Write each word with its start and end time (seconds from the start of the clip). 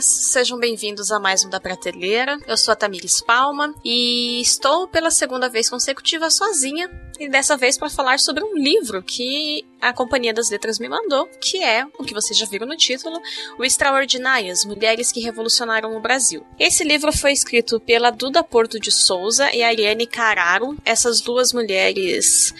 Palmas, 0.00 0.04
sejam 0.04 0.58
bem-vindos 0.58 1.12
a 1.12 1.20
mais 1.20 1.44
um 1.44 1.50
da 1.50 1.60
Prateleira. 1.60 2.38
Eu 2.46 2.56
sou 2.56 2.72
a 2.72 2.76
Tamires 2.76 3.20
Palma 3.20 3.74
e 3.84 4.40
estou 4.40 4.88
pela 4.88 5.10
segunda 5.10 5.48
vez 5.48 5.68
consecutiva 5.68 6.30
sozinha 6.30 6.90
e 7.18 7.28
dessa 7.28 7.56
vez 7.56 7.76
para 7.76 7.90
falar 7.90 8.18
sobre 8.18 8.42
um 8.42 8.56
livro 8.56 9.02
que 9.02 9.64
a 9.80 9.92
Companhia 9.92 10.32
das 10.32 10.50
Letras 10.50 10.78
me 10.78 10.88
mandou, 10.88 11.28
que 11.40 11.62
é 11.62 11.84
o 11.98 12.04
que 12.04 12.14
vocês 12.14 12.38
já 12.38 12.46
viram 12.46 12.66
no 12.66 12.76
título, 12.76 13.20
O 13.58 13.64
Extraordinárias, 13.64 14.64
Mulheres 14.64 15.12
que 15.12 15.20
Revolucionaram 15.20 15.94
o 15.94 16.00
Brasil. 16.00 16.46
Esse 16.58 16.82
livro 16.82 17.12
foi 17.12 17.32
escrito 17.32 17.78
pela 17.78 18.10
Duda 18.10 18.42
Porto 18.42 18.80
de 18.80 18.90
Souza 18.90 19.54
e 19.54 19.62
a 19.62 19.68
Ariane 19.68 20.06
Cararo. 20.06 20.76
Essas 20.84 21.20
duas 21.20 21.52
mulheres 21.52 22.54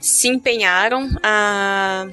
se 0.00 0.28
empenharam 0.28 1.10
a 1.22 2.06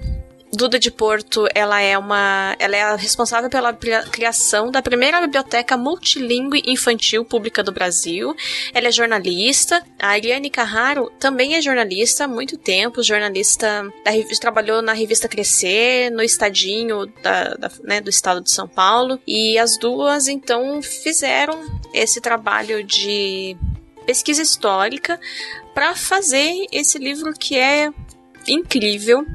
Duda 0.51 0.79
de 0.79 0.89
Porto, 0.89 1.45
ela 1.53 1.81
é 1.81 1.97
uma, 1.97 2.55
ela 2.57 2.75
é 2.75 2.81
a 2.81 2.95
responsável 2.95 3.49
pela 3.49 3.73
criação 3.73 4.71
da 4.71 4.81
primeira 4.81 5.19
biblioteca 5.19 5.75
multilingüe 5.75 6.63
infantil 6.65 7.25
pública 7.25 7.61
do 7.61 7.71
Brasil. 7.71 8.33
Ela 8.73 8.87
é 8.87 8.91
jornalista. 8.91 9.83
A 9.99 10.09
Ariane 10.09 10.49
Carraro 10.49 11.11
também 11.19 11.55
é 11.55 11.61
jornalista 11.61 12.23
há 12.23 12.27
muito 12.27 12.57
tempo, 12.57 13.03
jornalista 13.03 13.91
da 14.05 14.11
revista, 14.11 14.41
trabalhou 14.41 14.81
na 14.81 14.93
revista 14.93 15.27
Crescer, 15.27 16.09
no 16.11 16.23
Estadinho 16.23 17.07
da, 17.21 17.55
da, 17.55 17.71
né, 17.83 17.99
do 17.99 18.09
estado 18.09 18.41
de 18.41 18.51
São 18.51 18.67
Paulo. 18.67 19.19
E 19.27 19.59
as 19.59 19.77
duas, 19.77 20.29
então, 20.29 20.81
fizeram 20.81 21.59
esse 21.93 22.21
trabalho 22.21 22.83
de 22.83 23.57
pesquisa 24.05 24.41
histórica 24.41 25.19
para 25.73 25.93
fazer 25.93 26.65
esse 26.71 26.97
livro 26.97 27.33
que 27.33 27.57
é 27.57 27.91
incrível 28.47 29.25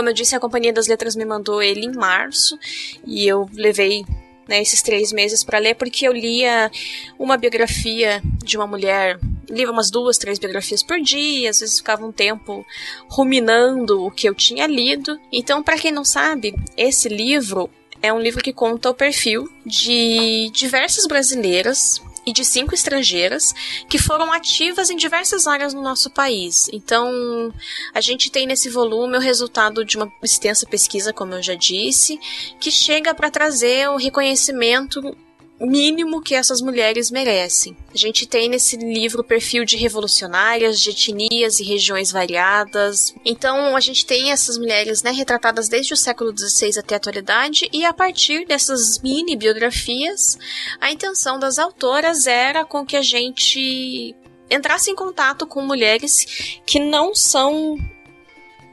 como 0.00 0.08
eu 0.08 0.14
disse, 0.14 0.34
a 0.34 0.40
Companhia 0.40 0.72
das 0.72 0.86
Letras 0.86 1.14
me 1.14 1.26
mandou 1.26 1.62
ele 1.62 1.84
em 1.84 1.92
março 1.92 2.58
e 3.06 3.28
eu 3.28 3.46
levei 3.52 4.02
né, 4.48 4.62
esses 4.62 4.80
três 4.80 5.12
meses 5.12 5.44
para 5.44 5.58
ler 5.58 5.74
porque 5.74 6.08
eu 6.08 6.12
lia 6.12 6.70
uma 7.18 7.36
biografia 7.36 8.22
de 8.42 8.56
uma 8.56 8.66
mulher 8.66 9.20
lia 9.46 9.70
umas 9.70 9.90
duas, 9.90 10.16
três 10.16 10.38
biografias 10.38 10.82
por 10.82 10.98
dia, 11.02 11.50
às 11.50 11.60
vezes 11.60 11.78
ficava 11.78 12.06
um 12.06 12.12
tempo 12.12 12.64
ruminando 13.08 14.06
o 14.06 14.10
que 14.10 14.26
eu 14.26 14.34
tinha 14.34 14.66
lido. 14.66 15.20
Então, 15.30 15.62
para 15.62 15.76
quem 15.76 15.92
não 15.92 16.04
sabe, 16.04 16.54
esse 16.78 17.08
livro 17.08 17.68
é 18.00 18.10
um 18.10 18.20
livro 18.20 18.42
que 18.42 18.54
conta 18.54 18.88
o 18.88 18.94
perfil 18.94 19.50
de 19.66 20.50
diversas 20.54 21.06
brasileiras 21.06 22.00
e 22.30 22.32
de 22.32 22.44
cinco 22.44 22.74
estrangeiras 22.74 23.52
que 23.88 23.98
foram 23.98 24.32
ativas 24.32 24.88
em 24.88 24.96
diversas 24.96 25.46
áreas 25.46 25.74
no 25.74 25.82
nosso 25.82 26.08
país. 26.08 26.70
Então, 26.72 27.52
a 27.92 28.00
gente 28.00 28.30
tem 28.30 28.46
nesse 28.46 28.70
volume 28.70 29.16
o 29.16 29.20
resultado 29.20 29.84
de 29.84 29.96
uma 29.96 30.10
extensa 30.22 30.64
pesquisa, 30.66 31.12
como 31.12 31.34
eu 31.34 31.42
já 31.42 31.54
disse, 31.54 32.18
que 32.60 32.70
chega 32.70 33.12
para 33.12 33.30
trazer 33.30 33.90
o 33.90 33.96
reconhecimento 33.96 35.16
mínimo 35.66 36.22
que 36.22 36.34
essas 36.34 36.60
mulheres 36.60 37.10
merecem. 37.10 37.76
A 37.92 37.96
gente 37.96 38.26
tem 38.26 38.48
nesse 38.48 38.76
livro 38.76 39.20
o 39.20 39.24
perfil 39.24 39.64
de 39.64 39.76
revolucionárias, 39.76 40.80
de 40.80 40.90
etnias 40.90 41.60
e 41.60 41.64
regiões 41.64 42.10
variadas. 42.10 43.14
Então 43.24 43.76
a 43.76 43.80
gente 43.80 44.06
tem 44.06 44.32
essas 44.32 44.56
mulheres 44.56 45.02
né, 45.02 45.10
retratadas 45.10 45.68
desde 45.68 45.92
o 45.92 45.96
século 45.96 46.32
XVI 46.36 46.78
até 46.78 46.94
a 46.94 46.98
atualidade, 46.98 47.68
e 47.72 47.84
a 47.84 47.92
partir 47.92 48.46
dessas 48.46 48.98
mini 49.00 49.36
biografias, 49.36 50.38
a 50.80 50.90
intenção 50.90 51.38
das 51.38 51.58
autoras 51.58 52.26
era 52.26 52.64
com 52.64 52.84
que 52.84 52.96
a 52.96 53.02
gente 53.02 54.14
entrasse 54.50 54.90
em 54.90 54.96
contato 54.96 55.46
com 55.46 55.62
mulheres 55.62 56.60
que 56.66 56.80
não 56.80 57.14
são 57.14 57.78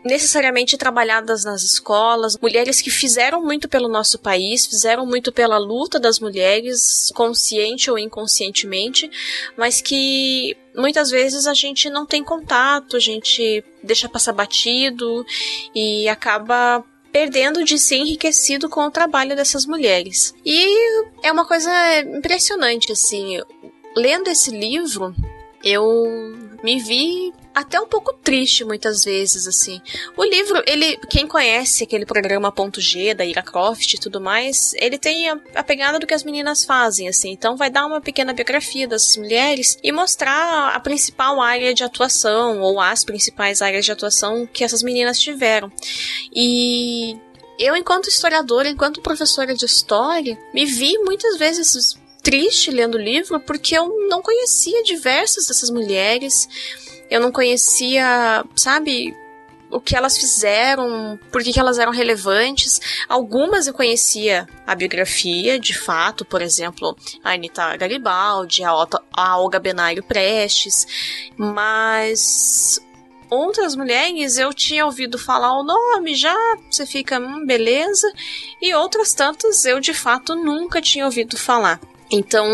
necessariamente 0.08 0.78
trabalhadas 0.78 1.44
nas 1.44 1.62
escolas, 1.62 2.38
mulheres 2.42 2.82
que 2.82 2.90
fizeram 2.90 3.44
muito 3.44 3.68
pelo 3.68 3.88
nosso 3.88 4.18
país, 4.18 4.66
fizeram 4.66 5.06
muito 5.06 5.32
pela 5.32 5.58
luta 5.58 6.00
das 6.00 6.20
mulheres, 6.20 7.12
consciente 7.14 7.92
ou 7.92 8.00
inconscientemente, 8.00 9.10
mas 9.56 9.82
que 9.82 10.58
muitas 10.76 11.10
vezes 11.10 11.46
a 11.46 11.54
gente 11.54 11.90
não 11.90 12.06
tem 12.06 12.24
contato, 12.24 12.96
a 12.96 13.00
gente 13.00 13.64
deixa 13.84 14.10
passar 14.10 14.34
batido 14.34 15.26
e 15.76 16.08
acaba 16.08 16.84
perdendo 17.12 17.64
de 17.64 17.78
ser 17.78 17.98
enriquecido 17.98 18.70
com 18.70 18.82
o 18.82 18.92
trabalho 18.92 19.36
dessas 19.36 19.66
mulheres. 19.66 20.34
E 20.46 21.00
é 21.24 21.32
uma 21.32 21.46
coisa 21.46 21.72
impressionante, 22.00 22.92
assim. 22.92 23.42
Lendo 23.96 24.28
esse 24.30 24.52
livro, 24.52 25.16
eu 25.64 26.47
me 26.64 26.80
vi 26.80 27.34
até 27.54 27.80
um 27.82 27.88
pouco 27.88 28.14
triste 28.14 28.64
muitas 28.64 29.04
vezes, 29.04 29.48
assim. 29.48 29.82
O 30.16 30.24
livro, 30.24 30.62
ele, 30.68 30.96
quem 31.10 31.28
conhece 31.28 31.84
aquele 31.84 32.06
programa 32.06 32.52
Ponto 32.52 32.80
G 32.80 33.14
da 33.16 33.26
Ira 33.26 33.42
Croft 33.42 33.94
e 33.94 34.00
tudo 34.00 34.22
mais, 34.22 34.74
ele 34.76 34.98
tem 34.98 35.30
a, 35.30 35.40
a, 35.56 35.64
pegada 35.64 35.98
do 35.98 36.06
que 36.06 36.14
as 36.14 36.24
meninas 36.24 36.64
fazem, 36.64 37.08
assim. 37.08 37.32
Então 37.32 37.58
vai 37.58 37.70
dar 37.70 37.86
uma 37.86 38.00
pequena 38.00 38.32
biografia 38.32 38.88
dessas 38.88 39.18
mulheres 39.18 39.78
e 39.84 39.92
mostrar 39.92 40.76
a 40.76 40.80
principal 40.80 41.42
área 41.42 41.74
de 41.74 41.84
atuação 41.84 42.62
ou 42.62 42.80
as 42.80 43.04
principais 43.04 43.62
áreas 43.62 43.86
de 43.86 43.92
atuação 43.92 44.46
que 44.46 44.64
essas 44.64 44.84
meninas 44.84 45.20
tiveram. 45.20 45.72
E 46.32 47.18
eu, 47.58 47.76
enquanto 47.76 48.08
historiadora, 48.08 48.70
enquanto 48.70 49.02
professora 49.02 49.56
de 49.56 49.66
história, 49.66 50.38
me 50.54 50.66
vi 50.66 50.98
muitas 51.00 51.38
vezes 51.38 51.98
triste 52.28 52.72
lendo 52.72 52.96
o 52.96 53.02
livro 53.02 53.40
porque 53.40 53.78
eu 53.78 53.88
não 54.10 54.22
conhecia 54.22 54.84
diversas 54.84 55.48
dessas 55.48 55.70
mulheres, 55.70 56.46
eu 57.10 57.22
não 57.22 57.32
conhecia, 57.32 58.44
sabe, 58.54 59.16
o 59.72 59.80
que 59.80 59.96
elas 59.96 60.18
fizeram, 60.18 61.18
por 61.32 61.42
que, 61.42 61.58
elas 61.58 61.80
eram 61.80 61.94
relevantes. 61.94 62.82
Algumas 63.08 63.66
eu 63.66 63.74
conhecia 63.74 64.46
a 64.66 64.76
biografia, 64.76 65.58
de 65.58 65.74
fato, 65.74 66.26
por 66.26 66.42
exemplo, 66.42 66.98
a 67.24 67.32
Anita 67.32 67.78
Garibaldi, 67.78 68.62
a, 68.62 68.76
Otto, 68.76 69.00
a 69.14 69.38
Olga 69.38 69.58
Benário 69.58 70.04
Prestes, 70.04 70.86
mas 71.38 72.78
outras 73.30 73.74
mulheres 73.74 74.38
eu 74.38 74.54
tinha 74.54 74.86
ouvido 74.86 75.18
falar 75.18 75.58
o 75.58 75.64
nome 75.64 76.14
já, 76.14 76.36
você 76.70 76.86
fica, 76.86 77.22
hum, 77.22 77.46
beleza, 77.46 78.12
e 78.62 78.74
outras 78.74 79.14
tantas 79.14 79.64
eu 79.64 79.80
de 79.80 79.94
fato 79.94 80.36
nunca 80.36 80.82
tinha 80.82 81.06
ouvido 81.06 81.38
falar. 81.38 81.80
Então 82.12 82.48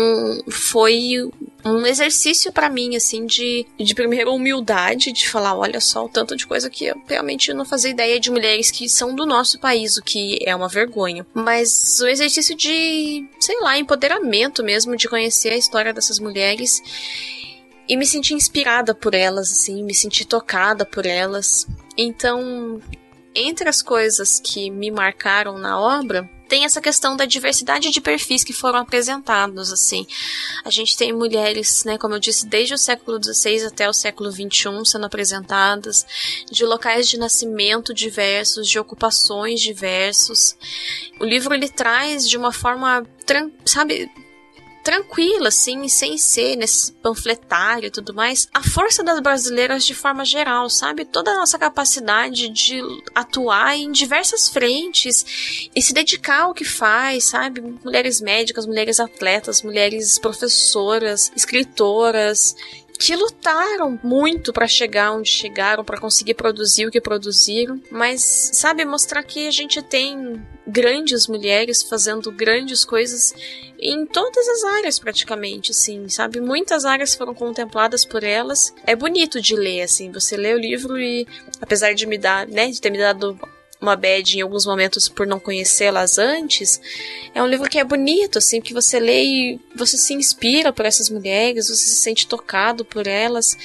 foi 0.50 1.30
um 1.64 1.86
exercício 1.86 2.52
para 2.52 2.68
mim, 2.68 2.94
assim, 2.94 3.24
de, 3.24 3.66
de 3.78 3.94
primeiro 3.94 4.34
humildade, 4.34 5.12
de 5.12 5.28
falar, 5.28 5.56
olha 5.56 5.80
só 5.80 6.04
o 6.04 6.08
tanto 6.08 6.36
de 6.36 6.46
coisa 6.46 6.68
que 6.68 6.86
eu 6.86 7.02
realmente 7.06 7.54
não 7.54 7.64
fazia 7.64 7.90
ideia 7.90 8.20
de 8.20 8.30
mulheres 8.30 8.70
que 8.70 8.88
são 8.88 9.14
do 9.14 9.24
nosso 9.24 9.58
país, 9.58 9.96
o 9.96 10.02
que 10.02 10.38
é 10.44 10.54
uma 10.54 10.68
vergonha. 10.68 11.26
Mas 11.32 11.98
o 12.00 12.06
exercício 12.06 12.54
de, 12.54 13.26
sei 13.40 13.58
lá, 13.60 13.78
empoderamento 13.78 14.62
mesmo, 14.62 14.96
de 14.96 15.08
conhecer 15.08 15.52
a 15.52 15.56
história 15.56 15.92
dessas 15.92 16.18
mulheres 16.18 16.82
e 17.88 17.96
me 17.96 18.04
sentir 18.04 18.34
inspirada 18.34 18.94
por 18.94 19.14
elas, 19.14 19.52
assim, 19.52 19.82
me 19.82 19.94
sentir 19.94 20.24
tocada 20.26 20.84
por 20.84 21.06
elas. 21.06 21.66
Então, 21.96 22.80
entre 23.34 23.68
as 23.68 23.82
coisas 23.82 24.40
que 24.40 24.70
me 24.70 24.90
marcaram 24.90 25.58
na 25.58 25.78
obra, 25.78 26.28
tem 26.48 26.64
essa 26.64 26.80
questão 26.80 27.16
da 27.16 27.24
diversidade 27.24 27.90
de 27.90 28.00
perfis 28.00 28.44
que 28.44 28.52
foram 28.52 28.78
apresentados, 28.78 29.72
assim. 29.72 30.06
A 30.64 30.70
gente 30.70 30.96
tem 30.96 31.12
mulheres, 31.12 31.84
né, 31.84 31.98
como 31.98 32.14
eu 32.14 32.20
disse, 32.20 32.46
desde 32.46 32.74
o 32.74 32.78
século 32.78 33.18
XVI 33.22 33.66
até 33.66 33.88
o 33.88 33.92
século 33.92 34.30
XXI 34.30 34.84
sendo 34.84 35.06
apresentadas, 35.06 36.06
de 36.50 36.64
locais 36.64 37.08
de 37.08 37.18
nascimento 37.18 37.94
diversos, 37.94 38.68
de 38.68 38.78
ocupações 38.78 39.60
diversos. 39.60 40.56
O 41.18 41.24
livro 41.24 41.54
ele 41.54 41.68
traz 41.68 42.28
de 42.28 42.36
uma 42.36 42.52
forma, 42.52 43.04
sabe, 43.64 44.10
tranquila, 44.84 45.48
assim, 45.48 45.88
sem 45.88 46.18
ser 46.18 46.56
nesse 46.56 46.92
panfletário 46.92 47.86
e 47.86 47.90
tudo 47.90 48.12
mais, 48.12 48.46
a 48.52 48.62
força 48.62 49.02
das 49.02 49.18
brasileiras 49.18 49.84
de 49.86 49.94
forma 49.94 50.26
geral, 50.26 50.68
sabe? 50.68 51.06
Toda 51.06 51.30
a 51.30 51.38
nossa 51.38 51.58
capacidade 51.58 52.50
de 52.50 52.82
atuar 53.14 53.74
em 53.76 53.90
diversas 53.90 54.50
frentes 54.50 55.70
e 55.74 55.80
se 55.80 55.94
dedicar 55.94 56.42
ao 56.42 56.54
que 56.54 56.66
faz, 56.66 57.24
sabe? 57.24 57.62
Mulheres 57.82 58.20
médicas, 58.20 58.66
mulheres 58.66 59.00
atletas, 59.00 59.62
mulheres 59.62 60.18
professoras, 60.18 61.32
escritoras, 61.34 62.54
que 62.98 63.14
lutaram 63.16 63.98
muito 64.02 64.52
para 64.52 64.68
chegar 64.68 65.12
onde 65.12 65.28
chegaram, 65.28 65.84
para 65.84 66.00
conseguir 66.00 66.34
produzir 66.34 66.86
o 66.86 66.90
que 66.90 67.00
produziram, 67.00 67.80
mas 67.90 68.50
sabe 68.52 68.84
mostrar 68.84 69.22
que 69.22 69.46
a 69.46 69.50
gente 69.50 69.82
tem 69.82 70.40
grandes 70.66 71.26
mulheres 71.26 71.82
fazendo 71.82 72.30
grandes 72.30 72.84
coisas 72.84 73.34
em 73.78 74.06
todas 74.06 74.48
as 74.48 74.64
áreas 74.64 74.98
praticamente, 74.98 75.72
assim, 75.72 76.08
sabe? 76.08 76.40
Muitas 76.40 76.84
áreas 76.84 77.14
foram 77.14 77.34
contempladas 77.34 78.04
por 78.04 78.22
elas. 78.22 78.72
É 78.86 78.96
bonito 78.96 79.40
de 79.40 79.54
ler, 79.56 79.82
assim, 79.82 80.10
você 80.10 80.36
lê 80.36 80.54
o 80.54 80.58
livro 80.58 80.98
e 80.98 81.26
apesar 81.60 81.94
de 81.94 82.06
me 82.06 82.16
dar, 82.16 82.46
né, 82.46 82.70
de 82.70 82.80
ter 82.80 82.90
me 82.90 82.98
dado 82.98 83.38
uma 83.84 83.94
bad 83.96 84.36
em 84.36 84.40
alguns 84.40 84.66
momentos 84.66 85.08
por 85.08 85.26
não 85.26 85.38
conhecê-las 85.38 86.18
antes, 86.18 86.80
é 87.34 87.42
um 87.42 87.46
livro 87.46 87.68
que 87.68 87.78
é 87.78 87.84
bonito, 87.84 88.38
assim, 88.38 88.60
que 88.60 88.74
você 88.74 88.98
lê 88.98 89.22
e 89.22 89.60
você 89.76 89.96
se 89.96 90.14
inspira 90.14 90.72
por 90.72 90.84
essas 90.84 91.08
mulheres, 91.08 91.68
você 91.68 91.84
se 91.84 91.96
sente 91.96 92.26
tocado 92.26 92.84
por 92.84 93.06
elas. 93.06 93.56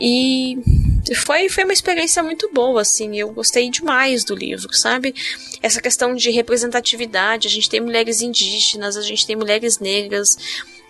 E 0.00 0.58
foi, 1.14 1.48
foi 1.48 1.64
uma 1.64 1.72
experiência 1.72 2.22
muito 2.22 2.50
boa, 2.52 2.80
assim. 2.80 3.16
Eu 3.16 3.32
gostei 3.32 3.70
demais 3.70 4.24
do 4.24 4.34
livro, 4.34 4.74
sabe? 4.74 5.14
Essa 5.62 5.80
questão 5.80 6.14
de 6.14 6.30
representatividade. 6.30 7.46
A 7.46 7.50
gente 7.50 7.68
tem 7.68 7.80
mulheres 7.80 8.20
indígenas, 8.20 8.96
a 8.96 9.02
gente 9.02 9.26
tem 9.26 9.36
mulheres 9.36 9.78
negras, 9.78 10.36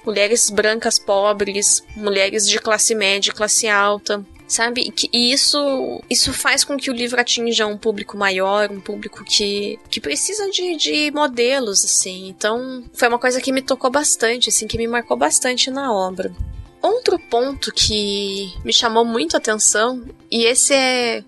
mulheres 0.07 0.49
brancas 0.51 0.99
pobres, 0.99 1.83
mulheres 1.97 2.49
de 2.49 2.59
classe 2.59 2.95
média, 2.95 3.33
classe 3.33 3.69
alta, 3.69 4.25
sabe? 4.53 4.93
E 5.13 5.33
isso, 5.33 6.03
isso 6.11 6.31
faz 6.33 6.63
com 6.63 6.77
que 6.77 6.91
o 6.91 6.95
livro 6.95 7.19
atinja 7.19 7.67
um 7.67 7.79
público 7.79 8.19
maior, 8.19 8.71
um 8.71 8.81
público 8.81 9.25
que, 9.25 9.79
que 9.89 9.99
precisa 9.99 10.51
de, 10.51 10.77
de 10.77 11.11
modelos, 11.11 11.83
assim. 11.83 12.29
Então, 12.29 12.85
foi 12.93 13.09
uma 13.09 13.19
coisa 13.19 13.41
que 13.41 13.51
me 13.51 13.63
tocou 13.63 13.91
bastante, 13.91 14.51
assim, 14.51 14.67
que 14.67 14.77
me 14.77 14.87
marcou 14.87 15.17
bastante 15.17 15.71
na 15.71 15.91
obra. 15.91 16.31
Outro 16.83 17.19
ponto 17.19 17.73
que 17.73 18.53
me 18.63 18.75
chamou 18.75 19.07
muito 19.07 19.35
a 19.35 19.39
atenção, 19.39 20.05
e 20.31 20.45
esse 20.45 20.75
é 20.75 21.25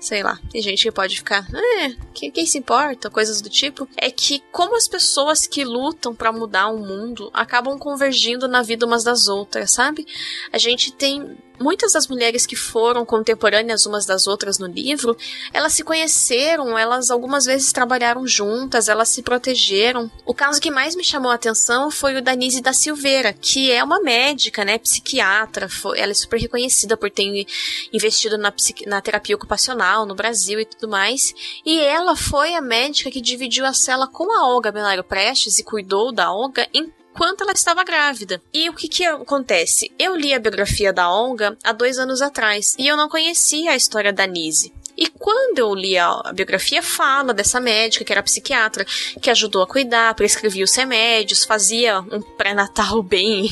sei 0.00 0.22
lá, 0.22 0.40
tem 0.50 0.62
gente 0.62 0.82
que 0.82 0.90
pode 0.90 1.14
ficar, 1.14 1.46
é, 1.54 1.94
quem, 2.14 2.30
quem 2.30 2.46
se 2.46 2.56
importa, 2.56 3.10
coisas 3.10 3.42
do 3.42 3.50
tipo, 3.50 3.86
é 3.98 4.10
que 4.10 4.42
como 4.50 4.74
as 4.74 4.88
pessoas 4.88 5.46
que 5.46 5.62
lutam 5.62 6.14
para 6.14 6.32
mudar 6.32 6.68
o 6.68 6.78
mundo 6.78 7.30
acabam 7.34 7.78
convergindo 7.78 8.48
na 8.48 8.62
vida 8.62 8.86
umas 8.86 9.04
das 9.04 9.28
outras, 9.28 9.72
sabe? 9.72 10.06
A 10.50 10.56
gente 10.56 10.90
tem 10.90 11.36
muitas 11.60 11.92
das 11.92 12.08
mulheres 12.08 12.46
que 12.46 12.56
foram 12.56 13.04
contemporâneas 13.04 13.84
umas 13.86 14.06
das 14.06 14.26
outras 14.26 14.58
no 14.58 14.66
livro, 14.66 15.16
elas 15.52 15.74
se 15.74 15.84
conheceram, 15.84 16.76
elas 16.76 17.10
algumas 17.10 17.44
vezes 17.44 17.72
trabalharam 17.72 18.26
juntas, 18.26 18.88
elas 18.88 19.10
se 19.10 19.22
protegeram. 19.22 20.10
O 20.24 20.32
caso 20.32 20.60
que 20.60 20.70
mais 20.70 20.96
me 20.96 21.04
chamou 21.04 21.30
a 21.30 21.34
atenção 21.34 21.90
foi 21.90 22.16
o 22.16 22.22
da 22.22 22.34
Nise 22.34 22.62
da 22.62 22.72
Silveira, 22.72 23.34
que 23.34 23.70
é 23.70 23.84
uma 23.84 24.00
médica, 24.00 24.64
né, 24.64 24.78
psiquiatra, 24.78 25.68
foi, 25.68 25.98
ela 25.98 26.12
é 26.12 26.14
super 26.14 26.40
reconhecida 26.40 26.96
por 26.96 27.10
ter 27.10 27.46
investido 27.92 28.38
na, 28.38 28.52
na 28.86 29.00
terapia 29.00 29.36
ocupacional 29.36 30.06
no 30.06 30.14
Brasil 30.14 30.58
e 30.58 30.64
tudo 30.64 30.88
mais, 30.88 31.34
e 31.64 31.78
ela 31.80 32.16
foi 32.16 32.54
a 32.54 32.60
médica 32.60 33.10
que 33.10 33.20
dividiu 33.20 33.66
a 33.66 33.74
cela 33.74 34.06
com 34.06 34.32
a 34.32 34.48
Olga 34.48 34.72
Benário 34.72 35.04
Prestes 35.04 35.58
e 35.58 35.64
cuidou 35.64 36.12
da 36.12 36.32
Olga 36.32 36.66
em 36.72 36.90
enquanto 37.12 37.42
ela 37.42 37.52
estava 37.52 37.84
grávida. 37.84 38.40
E 38.52 38.68
o 38.68 38.74
que 38.74 38.88
que 38.88 39.04
acontece? 39.04 39.92
Eu 39.98 40.16
li 40.16 40.32
a 40.32 40.38
biografia 40.38 40.92
da 40.92 41.10
Olga 41.10 41.56
há 41.62 41.72
dois 41.72 41.98
anos 41.98 42.22
atrás 42.22 42.74
e 42.78 42.86
eu 42.86 42.96
não 42.96 43.08
conhecia 43.08 43.72
a 43.72 43.76
história 43.76 44.12
da 44.12 44.26
Nise. 44.26 44.72
E 44.96 45.06
quando 45.06 45.58
eu 45.58 45.74
li 45.74 45.96
a, 45.96 46.30
biografia, 46.34 46.82
fala 46.82 47.32
dessa 47.32 47.58
médica 47.58 48.04
que 48.04 48.12
era 48.12 48.22
psiquiatra, 48.22 48.84
que 49.20 49.30
ajudou 49.30 49.62
a 49.62 49.66
cuidar, 49.66 50.14
prescrevia 50.14 50.62
os 50.62 50.74
remédios, 50.74 51.44
fazia 51.44 52.00
um 52.00 52.20
pré-natal 52.20 53.00
bem 53.02 53.48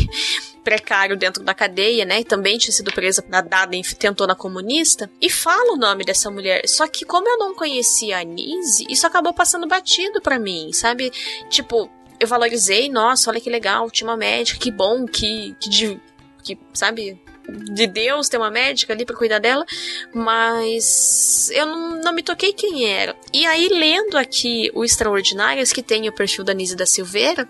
precário 0.63 1.17
dentro 1.17 1.43
da 1.43 1.55
cadeia, 1.55 2.05
né? 2.05 2.21
E 2.21 2.25
também 2.25 2.59
tinha 2.59 2.73
sido 2.73 2.93
presa 2.93 3.25
na 3.29 3.41
dada 3.41 3.75
tentona 3.99 4.35
comunista. 4.35 5.11
E 5.19 5.31
fala 5.31 5.73
o 5.73 5.77
nome 5.77 6.05
dessa 6.05 6.31
mulher. 6.31 6.69
Só 6.69 6.87
que 6.87 7.07
como 7.07 7.27
eu 7.27 7.39
não 7.39 7.55
conhecia 7.55 8.19
a 8.19 8.23
Nise, 8.23 8.85
isso 8.91 9.07
acabou 9.07 9.33
passando 9.33 9.67
batido 9.67 10.21
para 10.21 10.39
mim, 10.39 10.71
sabe? 10.75 11.11
Tipo, 11.49 11.91
eu 12.21 12.27
valorizei, 12.27 12.89
nossa, 12.89 13.31
olha 13.31 13.41
que 13.41 13.51
legal, 13.51 13.91
tinha 13.91 14.09
uma 14.09 14.17
médica, 14.17 14.59
que 14.59 14.71
bom, 14.71 15.07
que, 15.07 15.55
que, 15.61 16.01
que 16.43 16.59
sabe, 16.75 17.21
de 17.49 17.87
Deus 17.87 18.29
ter 18.29 18.37
uma 18.37 18.51
médica 18.51 18.93
ali 18.93 19.05
para 19.05 19.17
cuidar 19.17 19.39
dela, 19.39 19.65
mas 20.13 21.51
eu 21.51 21.67
não, 21.67 22.01
não, 22.03 22.13
me 22.13 22.23
toquei 22.23 22.53
quem 22.53 22.91
era. 22.91 23.17
E 23.33 23.47
aí, 23.47 23.69
lendo 23.69 24.19
aqui 24.19 24.71
o 24.75 24.85
Extraordinárias, 24.85 25.73
que 25.73 25.83
tem 25.83 26.09
o 26.09 26.13
perfil 26.13 26.45
da 26.45 26.53
Nise 26.53 26.77
da 26.77 26.85
Silveira, 26.85 27.49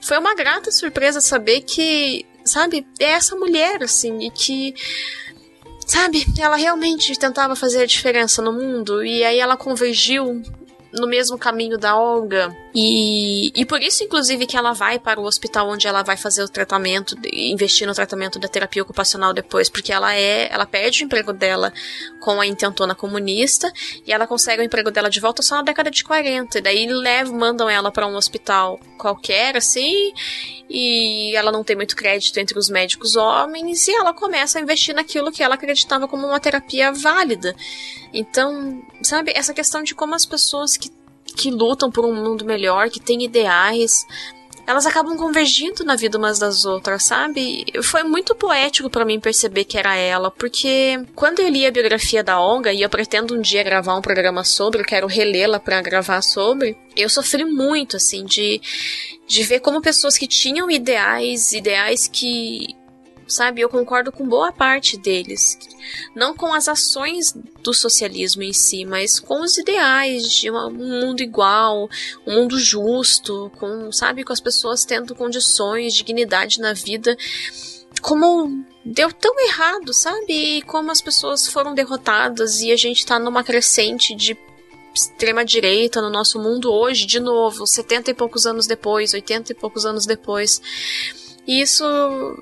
foi 0.00 0.18
uma 0.18 0.34
grata 0.34 0.70
surpresa 0.70 1.20
saber 1.20 1.62
que, 1.62 2.26
sabe, 2.44 2.86
é 2.98 3.12
essa 3.12 3.34
mulher, 3.36 3.82
assim, 3.82 4.26
e 4.26 4.30
que. 4.30 4.74
Sabe, 5.86 6.26
ela 6.38 6.56
realmente 6.56 7.18
tentava 7.18 7.56
fazer 7.56 7.80
a 7.80 7.86
diferença 7.86 8.42
no 8.42 8.52
mundo, 8.52 9.02
e 9.02 9.24
aí 9.24 9.38
ela 9.38 9.56
convergiu 9.56 10.42
no 10.92 11.06
mesmo 11.06 11.38
caminho 11.38 11.76
da 11.76 11.96
Olga. 11.96 12.54
E, 12.74 13.50
e 13.54 13.64
por 13.64 13.82
isso, 13.82 14.04
inclusive, 14.04 14.46
que 14.46 14.56
ela 14.56 14.72
vai 14.72 14.98
para 14.98 15.20
o 15.20 15.24
hospital 15.24 15.68
onde 15.68 15.86
ela 15.86 16.02
vai 16.02 16.16
fazer 16.16 16.42
o 16.42 16.48
tratamento, 16.48 17.16
investir 17.32 17.86
no 17.86 17.94
tratamento 17.94 18.38
da 18.38 18.48
terapia 18.48 18.82
ocupacional 18.82 19.32
depois, 19.32 19.68
porque 19.68 19.92
ela 19.92 20.14
é, 20.14 20.52
ela 20.52 20.66
perde 20.66 21.02
o 21.02 21.06
emprego 21.06 21.32
dela 21.32 21.72
com 22.20 22.40
a 22.40 22.46
intentona 22.46 22.94
comunista 22.94 23.72
e 24.06 24.12
ela 24.12 24.26
consegue 24.26 24.62
o 24.62 24.64
emprego 24.64 24.90
dela 24.90 25.10
de 25.10 25.20
volta 25.20 25.42
só 25.42 25.56
na 25.56 25.62
década 25.62 25.90
de 25.90 26.04
40. 26.04 26.58
E 26.58 26.60
daí 26.60 26.86
levam, 26.86 27.34
mandam 27.34 27.68
ela 27.68 27.90
para 27.90 28.06
um 28.06 28.16
hospital 28.16 28.78
qualquer, 28.96 29.56
assim, 29.56 30.12
e 30.68 31.34
ela 31.34 31.50
não 31.50 31.64
tem 31.64 31.76
muito 31.76 31.96
crédito 31.96 32.38
entre 32.38 32.58
os 32.58 32.68
médicos 32.68 33.16
homens 33.16 33.88
e 33.88 33.92
ela 33.92 34.12
começa 34.12 34.58
a 34.58 34.62
investir 34.62 34.94
naquilo 34.94 35.32
que 35.32 35.42
ela 35.42 35.54
acreditava 35.54 36.06
como 36.06 36.26
uma 36.26 36.40
terapia 36.40 36.92
válida. 36.92 37.54
Então, 38.12 38.82
sabe, 39.02 39.32
essa 39.34 39.54
questão 39.54 39.82
de 39.82 39.94
como 39.94 40.14
as 40.14 40.26
pessoas 40.26 40.76
que, 40.76 40.90
que 41.36 41.50
lutam 41.50 41.90
por 41.90 42.04
um 42.04 42.14
mundo 42.14 42.44
melhor, 42.44 42.90
que 42.90 43.00
têm 43.00 43.22
ideais, 43.24 44.06
elas 44.68 44.84
acabam 44.84 45.16
convergindo 45.16 45.82
na 45.82 45.96
vida 45.96 46.18
umas 46.18 46.38
das 46.38 46.66
outras, 46.66 47.04
sabe? 47.04 47.64
Foi 47.82 48.02
muito 48.02 48.34
poético 48.34 48.90
para 48.90 49.02
mim 49.02 49.18
perceber 49.18 49.64
que 49.64 49.78
era 49.78 49.96
ela, 49.96 50.30
porque 50.30 51.06
quando 51.14 51.40
eu 51.40 51.48
li 51.48 51.66
a 51.66 51.70
biografia 51.70 52.22
da 52.22 52.38
Olga 52.38 52.70
e 52.70 52.82
eu 52.82 52.90
pretendo 52.90 53.34
um 53.34 53.40
dia 53.40 53.62
gravar 53.62 53.96
um 53.96 54.02
programa 54.02 54.44
sobre, 54.44 54.82
eu 54.82 54.84
quero 54.84 55.06
relê-la 55.06 55.58
para 55.58 55.80
gravar 55.80 56.20
sobre, 56.20 56.76
eu 56.94 57.08
sofri 57.08 57.46
muito 57.46 57.96
assim 57.96 58.26
de 58.26 58.60
de 59.26 59.42
ver 59.42 59.60
como 59.60 59.82
pessoas 59.82 60.16
que 60.16 60.26
tinham 60.26 60.70
ideais, 60.70 61.52
ideais 61.52 62.08
que 62.08 62.74
sabe? 63.28 63.60
Eu 63.60 63.68
concordo 63.68 64.10
com 64.10 64.26
boa 64.26 64.50
parte 64.50 64.96
deles. 64.96 65.58
Não 66.14 66.34
com 66.34 66.52
as 66.52 66.66
ações 66.66 67.32
do 67.62 67.74
socialismo 67.74 68.42
em 68.42 68.52
si, 68.52 68.84
mas 68.84 69.20
com 69.20 69.42
os 69.42 69.58
ideais 69.58 70.32
de 70.32 70.50
um 70.50 70.70
mundo 70.70 71.20
igual, 71.20 71.88
um 72.26 72.34
mundo 72.34 72.58
justo, 72.58 73.52
com, 73.58 73.92
sabe, 73.92 74.24
com 74.24 74.32
as 74.32 74.40
pessoas 74.40 74.84
tendo 74.84 75.14
condições, 75.14 75.94
dignidade 75.94 76.60
na 76.60 76.72
vida. 76.72 77.16
Como 78.00 78.64
deu 78.84 79.12
tão 79.12 79.38
errado, 79.40 79.92
sabe? 79.92 80.58
E 80.58 80.62
como 80.62 80.90
as 80.90 81.00
pessoas 81.00 81.46
foram 81.46 81.74
derrotadas 81.74 82.60
e 82.60 82.72
a 82.72 82.76
gente 82.76 83.04
tá 83.04 83.18
numa 83.18 83.44
crescente 83.44 84.14
de 84.14 84.36
extrema 84.94 85.44
direita 85.44 86.00
no 86.00 86.10
nosso 86.10 86.40
mundo 86.40 86.72
hoje, 86.72 87.06
de 87.06 87.20
novo, 87.20 87.66
70 87.66 88.10
e 88.10 88.14
poucos 88.14 88.46
anos 88.46 88.66
depois, 88.66 89.14
80 89.14 89.52
e 89.52 89.54
poucos 89.54 89.84
anos 89.86 90.06
depois. 90.06 90.60
E 91.48 91.62
isso, 91.62 91.82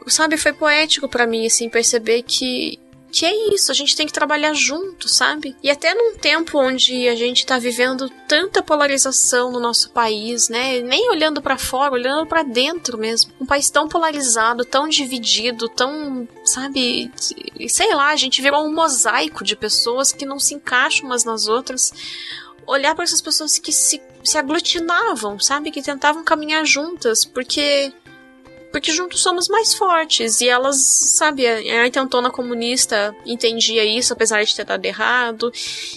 sabe, 0.08 0.37
foi 0.37 0.53
poético 0.53 1.08
para 1.08 1.29
mim, 1.29 1.47
assim, 1.47 1.69
perceber 1.69 2.25
que 2.25 2.81
que 3.17 3.25
é 3.25 3.55
isso, 3.55 3.70
a 3.70 3.75
gente 3.75 3.96
tem 3.96 4.06
que 4.06 4.13
trabalhar 4.13 4.53
junto, 4.53 5.08
sabe? 5.08 5.56
E 5.63 5.70
até 5.70 5.94
num 5.94 6.19
tempo 6.19 6.58
onde 6.58 7.08
a 7.08 7.15
gente 7.15 7.46
tá 7.46 7.58
vivendo 7.58 8.10
tanta 8.29 8.63
polarização 8.63 9.51
no 9.51 9.58
nosso 9.58 9.91
país, 9.91 10.51
né? 10.51 10.81
Nem 10.81 11.08
olhando 11.08 11.41
para 11.41 11.56
fora, 11.56 11.94
olhando 11.94 12.27
para 12.27 12.43
dentro 12.43 12.98
mesmo. 12.98 13.32
Um 13.41 13.46
país 13.46 13.70
tão 13.70 13.89
polarizado, 13.89 14.67
tão 14.67 14.86
dividido, 14.86 15.67
tão, 15.67 16.29
sabe, 16.44 17.10
sei 17.69 17.94
lá, 17.94 18.10
a 18.10 18.17
gente 18.17 18.43
virou 18.43 18.67
um 18.67 18.75
mosaico 18.75 19.43
de 19.43 19.56
pessoas 19.56 20.13
que 20.13 20.27
não 20.27 20.39
se 20.39 20.53
encaixam 20.53 21.06
umas 21.06 21.25
nas 21.25 21.48
outras. 21.48 21.94
Olhar 22.67 22.94
para 22.94 23.05
essas 23.05 23.22
pessoas 23.22 23.58
que 23.58 23.72
se, 23.72 24.03
se 24.22 24.36
aglutinavam, 24.36 25.39
sabe? 25.39 25.70
Que 25.70 25.81
tentavam 25.81 26.22
caminhar 26.22 26.67
juntas, 26.67 27.25
porque 27.25 27.94
porque 28.77 28.93
juntos 28.93 29.23
somos 29.23 29.49
mais 29.49 29.73
fortes. 29.73 30.43
E 30.43 30.51
elas, 30.51 30.77
sabe, 30.77 31.47
a 31.47 31.87
intentona 31.87 32.31
comunista 32.31 33.17
entendia 33.25 33.83
isso, 33.83 34.13
apesar 34.13 34.45
de 34.45 34.55
ter 34.55 34.67
dado 34.67 34.85
errado, 34.85 35.51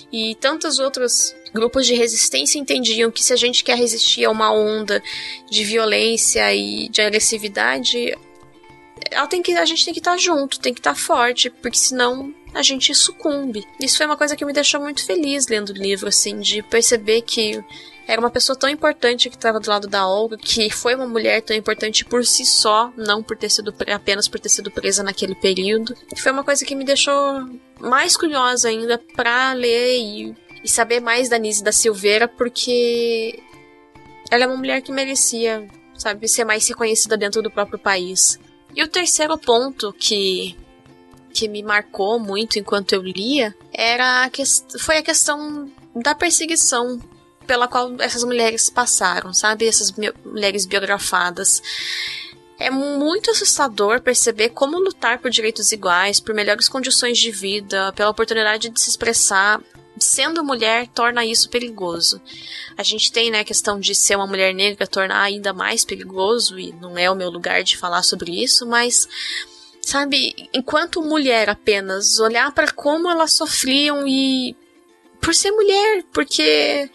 e 0.10 0.34
tantos 0.36 0.80
outros 0.80 1.36
grupos 1.54 1.86
de 1.86 1.94
resistência 1.94 2.58
entendiam 2.58 3.12
que 3.12 3.22
se 3.22 3.34
a 3.34 3.36
gente 3.36 3.66
quer 3.66 3.78
resistir 3.78 4.24
a 4.24 4.32
uma 4.32 4.50
onda 4.50 5.04
de 5.52 5.66
violência 5.66 6.56
e 6.56 6.88
de 6.88 7.02
agressividade, 7.02 8.18
ela 9.12 9.28
tem 9.28 9.42
que, 9.42 9.52
a 9.58 9.66
gente 9.66 9.84
tem 9.84 9.94
que 9.94 10.00
estar 10.00 10.16
junto, 10.16 10.58
tem 10.58 10.74
que 10.74 10.80
estar 10.80 10.96
forte, 10.96 11.50
porque 11.50 11.78
senão 11.78 12.34
a 12.54 12.62
gente 12.62 12.96
sucumbe. 12.96 13.68
Isso 13.78 13.98
foi 13.98 14.06
uma 14.06 14.16
coisa 14.16 14.38
que 14.38 14.46
me 14.46 14.54
deixou 14.54 14.80
muito 14.80 15.06
feliz 15.06 15.50
lendo 15.50 15.72
o 15.72 15.74
livro, 15.74 16.08
assim, 16.08 16.40
de 16.40 16.64
perceber 16.64 17.24
que 17.24 17.62
era 18.10 18.20
uma 18.20 18.32
pessoa 18.32 18.58
tão 18.58 18.68
importante 18.68 19.30
que 19.30 19.36
estava 19.36 19.60
do 19.60 19.70
lado 19.70 19.88
da 19.88 20.08
Olga, 20.08 20.36
que 20.36 20.72
foi 20.72 20.96
uma 20.96 21.06
mulher 21.06 21.44
tão 21.44 21.56
importante 21.56 22.04
por 22.04 22.26
si 22.26 22.44
só, 22.44 22.92
não 22.98 23.22
por 23.22 23.38
ter 23.38 23.52
sido 23.52 23.72
apenas 23.94 24.28
por 24.28 24.40
ter 24.40 24.50
sido 24.50 24.72
presa 24.72 25.04
naquele 25.04 25.36
período. 25.36 25.96
Foi 26.18 26.32
uma 26.32 26.44
coisa 26.44 26.66
que 26.66 26.74
me 26.74 26.84
deixou 26.84 27.48
mais 27.80 28.18
curiosa 28.18 28.68
ainda 28.68 29.00
para 29.16 29.54
ler 29.54 30.00
e, 30.00 30.36
e, 30.64 30.68
saber 30.68 31.00
mais 31.00 31.30
da 31.30 31.38
Nise 31.38 31.64
da 31.64 31.72
Silveira, 31.72 32.28
porque 32.28 33.44
ela 34.32 34.46
é 34.46 34.48
uma 34.48 34.58
mulher 34.58 34.82
que 34.82 34.92
merecia, 34.92 35.68
sabe, 35.96 36.28
ser 36.28 36.46
mais 36.46 36.68
reconhecida 36.68 37.16
dentro 37.16 37.44
do 37.44 37.52
próprio 37.52 37.78
país. 37.78 38.40
E 38.76 38.82
o 38.82 38.88
terceiro 38.88 39.38
ponto 39.38 39.94
que 39.94 40.58
que 41.32 41.48
me 41.48 41.62
marcou 41.62 42.20
muito 42.20 42.58
enquanto 42.58 42.94
eu 42.94 43.04
lia 43.04 43.56
era 43.72 44.24
a 44.24 44.30
que, 44.32 44.42
foi 44.80 44.98
a 44.98 45.04
questão 45.04 45.72
da 45.96 46.16
perseguição 46.16 47.00
pela 47.50 47.68
qual 47.68 47.96
essas 47.98 48.24
mulheres 48.24 48.70
passaram, 48.70 49.34
sabe? 49.34 49.68
Essas 49.68 49.92
mulheres 50.24 50.68
biografadas. 50.68 51.64
É 52.60 52.70
muito 52.70 53.32
assustador 53.32 54.02
perceber 54.02 54.50
como 54.50 54.78
lutar 54.78 55.18
por 55.18 55.32
direitos 55.32 55.72
iguais, 55.72 56.20
por 56.20 56.36
melhores 56.36 56.70
condições 56.70 57.18
de 57.18 57.32
vida, 57.32 57.92
pela 57.94 58.12
oportunidade 58.12 58.70
de 58.70 58.80
se 58.80 58.92
expressar, 58.92 59.60
sendo 59.98 60.44
mulher 60.44 60.88
torna 60.90 61.26
isso 61.26 61.50
perigoso. 61.50 62.22
A 62.78 62.84
gente 62.84 63.12
tem 63.12 63.32
né, 63.32 63.40
a 63.40 63.44
questão 63.44 63.80
de 63.80 63.96
ser 63.96 64.16
uma 64.16 64.28
mulher 64.28 64.54
negra 64.54 64.86
tornar 64.86 65.24
ainda 65.24 65.52
mais 65.52 65.84
perigoso, 65.84 66.60
e 66.60 66.72
não 66.74 67.00
é 67.00 67.10
o 67.10 67.16
meu 67.16 67.32
lugar 67.32 67.64
de 67.64 67.78
falar 67.78 68.04
sobre 68.04 68.44
isso, 68.44 68.68
mas 68.68 69.10
sabe, 69.82 70.36
enquanto 70.54 71.02
mulher 71.02 71.50
apenas, 71.50 72.20
olhar 72.20 72.52
para 72.52 72.72
como 72.72 73.10
elas 73.10 73.34
sofriam 73.34 74.08
e 74.08 74.56
por 75.20 75.36
ser 75.36 75.52
mulher, 75.52 76.04
porque 76.14 76.90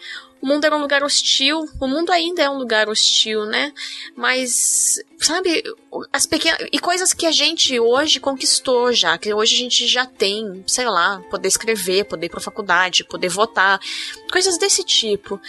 o 0.45 0.47
mundo 0.47 0.63
era 0.63 0.77
um 0.77 0.79
lugar 0.79 1.03
hostil, 1.03 1.67
o 1.81 1.87
mundo 1.87 2.11
ainda 2.11 2.43
é 2.43 2.47
um 2.47 2.59
lugar 2.59 2.87
hostil, 2.87 3.47
né? 3.47 3.73
Mas, 4.15 4.99
sabe, 5.17 5.63
as 6.13 6.27
pequenas. 6.27 6.67
E 6.71 6.77
coisas 6.77 7.13
que 7.13 7.25
a 7.25 7.31
gente 7.31 7.79
hoje 7.79 8.19
conquistou 8.19 8.93
já, 8.93 9.17
que 9.17 9.33
hoje 9.33 9.55
a 9.55 9.57
gente 9.57 9.87
já 9.87 10.05
tem, 10.05 10.63
sei 10.67 10.87
lá, 10.87 11.19
poder 11.31 11.47
escrever, 11.47 12.05
poder 12.05 12.27
ir 12.27 12.29
pra 12.29 12.39
faculdade, 12.39 13.03
poder 13.05 13.27
votar, 13.27 13.79
coisas 14.31 14.59
desse 14.59 14.83
tipo. 14.83 15.41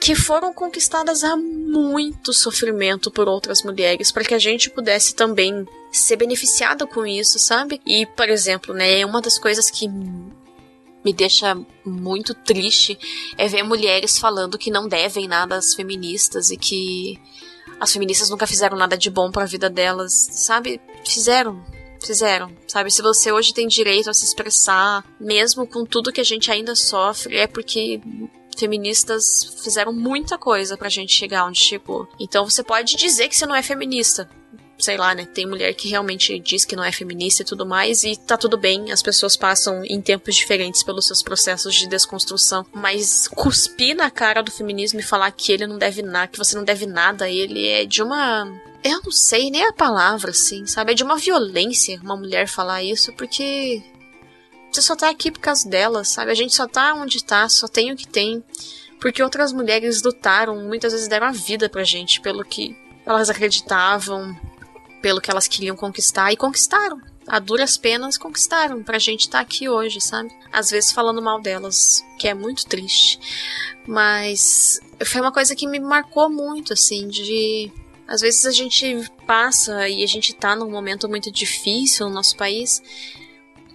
Que 0.00 0.14
foram 0.14 0.50
conquistadas 0.54 1.22
a 1.22 1.36
muito 1.36 2.32
sofrimento 2.32 3.10
por 3.10 3.28
outras 3.28 3.62
mulheres, 3.62 4.10
para 4.10 4.24
que 4.24 4.32
a 4.32 4.38
gente 4.38 4.70
pudesse 4.70 5.14
também 5.14 5.68
ser 5.92 6.16
beneficiada 6.16 6.86
com 6.86 7.04
isso, 7.04 7.38
sabe? 7.38 7.82
E, 7.84 8.06
por 8.06 8.30
exemplo, 8.30 8.72
né, 8.72 9.04
uma 9.04 9.20
das 9.20 9.38
coisas 9.38 9.70
que 9.70 9.86
me 11.04 11.12
deixa 11.12 11.56
muito 11.84 12.34
triste 12.34 12.98
é 13.36 13.48
ver 13.48 13.62
mulheres 13.62 14.18
falando 14.18 14.58
que 14.58 14.70
não 14.70 14.88
devem 14.88 15.26
nada 15.26 15.56
às 15.56 15.74
feministas 15.74 16.50
e 16.50 16.56
que 16.56 17.18
as 17.78 17.92
feministas 17.92 18.28
nunca 18.28 18.46
fizeram 18.46 18.76
nada 18.76 18.96
de 18.96 19.10
bom 19.10 19.30
para 19.30 19.44
a 19.44 19.46
vida 19.46 19.70
delas, 19.70 20.12
sabe? 20.32 20.80
Fizeram, 21.06 21.64
fizeram, 22.04 22.54
sabe? 22.66 22.90
Se 22.90 23.00
você 23.00 23.32
hoje 23.32 23.54
tem 23.54 23.66
direito 23.66 24.10
a 24.10 24.14
se 24.14 24.24
expressar, 24.24 25.04
mesmo 25.18 25.66
com 25.66 25.84
tudo 25.84 26.12
que 26.12 26.20
a 26.20 26.24
gente 26.24 26.50
ainda 26.50 26.74
sofre, 26.74 27.36
é 27.36 27.46
porque 27.46 28.00
feministas 28.58 29.56
fizeram 29.64 29.92
muita 29.92 30.36
coisa 30.36 30.76
pra 30.76 30.90
gente 30.90 31.14
chegar 31.14 31.46
onde 31.46 31.60
chegou. 31.60 32.06
Então 32.18 32.48
você 32.48 32.62
pode 32.62 32.96
dizer 32.96 33.28
que 33.28 33.36
você 33.36 33.46
não 33.46 33.54
é 33.54 33.62
feminista, 33.62 34.28
sei 34.80 34.96
lá, 34.96 35.14
né? 35.14 35.26
Tem 35.26 35.46
mulher 35.46 35.72
que 35.74 35.88
realmente 35.88 36.38
diz 36.38 36.64
que 36.64 36.76
não 36.76 36.84
é 36.84 36.90
feminista 36.90 37.42
e 37.42 37.44
tudo 37.44 37.66
mais, 37.66 38.04
e 38.04 38.16
tá 38.16 38.36
tudo 38.36 38.56
bem, 38.56 38.90
as 38.90 39.02
pessoas 39.02 39.36
passam 39.36 39.84
em 39.84 40.00
tempos 40.00 40.34
diferentes 40.34 40.82
pelos 40.82 41.06
seus 41.06 41.22
processos 41.22 41.74
de 41.74 41.86
desconstrução. 41.86 42.66
Mas 42.72 43.28
cuspir 43.28 43.96
na 43.96 44.10
cara 44.10 44.42
do 44.42 44.50
feminismo 44.50 45.00
e 45.00 45.04
falar 45.04 45.30
que 45.30 45.52
ele 45.52 45.66
não 45.66 45.78
deve 45.78 46.02
nada, 46.02 46.28
que 46.28 46.38
você 46.38 46.56
não 46.56 46.64
deve 46.64 46.86
nada 46.86 47.26
a 47.26 47.30
ele, 47.30 47.68
é 47.68 47.84
de 47.84 48.02
uma. 48.02 48.46
Eu 48.82 49.02
não 49.02 49.12
sei 49.12 49.50
nem 49.50 49.66
a 49.66 49.72
palavra, 49.72 50.30
assim, 50.30 50.66
sabe? 50.66 50.92
É 50.92 50.94
de 50.94 51.04
uma 51.04 51.16
violência 51.16 52.00
uma 52.02 52.16
mulher 52.16 52.48
falar 52.48 52.82
isso, 52.82 53.12
porque. 53.12 53.82
Você 54.72 54.82
só 54.82 54.94
tá 54.94 55.10
aqui 55.10 55.32
por 55.32 55.40
causa 55.40 55.68
dela, 55.68 56.04
sabe? 56.04 56.30
A 56.30 56.34
gente 56.34 56.54
só 56.54 56.66
tá 56.66 56.94
onde 56.94 57.24
tá, 57.24 57.48
só 57.48 57.66
tem 57.66 57.90
o 57.92 57.96
que 57.96 58.06
tem. 58.06 58.42
Porque 59.00 59.22
outras 59.22 59.52
mulheres 59.52 60.02
lutaram, 60.02 60.56
muitas 60.62 60.92
vezes 60.92 61.08
deram 61.08 61.26
a 61.26 61.32
vida 61.32 61.68
pra 61.68 61.82
gente 61.82 62.20
pelo 62.20 62.44
que 62.44 62.76
elas 63.06 63.30
acreditavam, 63.30 64.38
pelo 65.00 65.20
que 65.20 65.30
elas 65.30 65.48
queriam 65.48 65.76
conquistar 65.76 66.32
e 66.32 66.36
conquistaram. 66.36 67.00
A 67.26 67.38
duras 67.38 67.76
penas 67.76 68.18
conquistaram 68.18 68.82
pra 68.82 68.98
gente 68.98 69.20
estar 69.20 69.38
tá 69.38 69.42
aqui 69.42 69.68
hoje, 69.68 70.00
sabe? 70.00 70.30
Às 70.52 70.70
vezes 70.70 70.92
falando 70.92 71.22
mal 71.22 71.40
delas, 71.40 72.04
que 72.18 72.26
é 72.26 72.34
muito 72.34 72.66
triste. 72.66 73.20
Mas 73.86 74.80
foi 75.04 75.20
uma 75.20 75.32
coisa 75.32 75.54
que 75.54 75.66
me 75.66 75.78
marcou 75.78 76.28
muito, 76.28 76.72
assim, 76.72 77.08
de. 77.08 77.70
Às 78.06 78.20
vezes 78.20 78.44
a 78.46 78.50
gente 78.50 79.08
passa 79.26 79.88
e 79.88 80.02
a 80.02 80.06
gente 80.06 80.34
tá 80.34 80.56
num 80.56 80.68
momento 80.68 81.08
muito 81.08 81.30
difícil 81.30 82.08
no 82.08 82.14
nosso 82.14 82.36
país, 82.36 82.82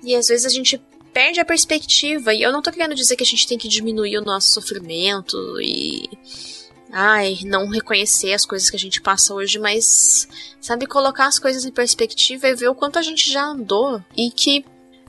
e 0.03 0.13
às 0.13 0.27
vezes 0.27 0.45
a 0.45 0.49
gente 0.49 0.81
perde 1.13 1.39
a 1.39 1.45
perspectiva. 1.45 2.33
E 2.33 2.41
eu 2.41 2.51
não 2.51 2.61
tô 2.61 2.71
querendo 2.71 2.93
dizer 2.93 3.15
que 3.15 3.23
a 3.23 3.25
gente 3.25 3.47
tem 3.47 3.57
que 3.57 3.69
diminuir 3.69 4.17
o 4.17 4.25
nosso 4.25 4.51
sofrimento 4.51 5.37
e 5.61 6.09
ai, 6.97 7.39
não 7.43 7.67
reconhecer 7.67 8.31
as 8.31 8.45
coisas 8.45 8.69
que 8.69 8.77
a 8.77 8.79
gente 8.79 9.01
passa 9.01 9.33
hoje, 9.33 9.59
mas 9.59 10.29
sabe 10.61 10.87
colocar 10.87 11.27
as 11.27 11.37
coisas 11.37 11.65
em 11.65 11.71
perspectiva 11.71 12.47
e 12.47 12.55
ver 12.55 12.69
o 12.69 12.75
quanto 12.75 12.97
a 12.97 13.01
gente 13.01 13.29
já 13.29 13.43
andou 13.43 14.01
e 14.15 14.31
que 14.31 14.63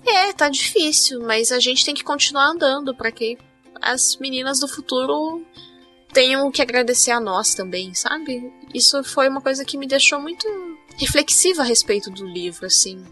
é, 0.04 0.32
tá 0.32 0.48
difícil, 0.48 1.22
mas 1.22 1.52
a 1.52 1.60
gente 1.60 1.84
tem 1.84 1.94
que 1.94 2.02
continuar 2.02 2.48
andando 2.48 2.92
para 2.92 3.12
que 3.12 3.38
as 3.80 4.16
meninas 4.16 4.58
do 4.58 4.66
futuro 4.66 5.46
tenham 6.12 6.50
que 6.50 6.60
agradecer 6.60 7.12
a 7.12 7.20
nós 7.20 7.54
também, 7.54 7.94
sabe? 7.94 8.52
Isso 8.74 9.04
foi 9.04 9.28
uma 9.28 9.40
coisa 9.40 9.64
que 9.64 9.78
me 9.78 9.86
deixou 9.86 10.20
muito 10.20 10.44
reflexiva 10.98 11.62
a 11.62 11.64
respeito 11.64 12.10
do 12.10 12.26
livro, 12.26 12.66
assim. 12.66 13.04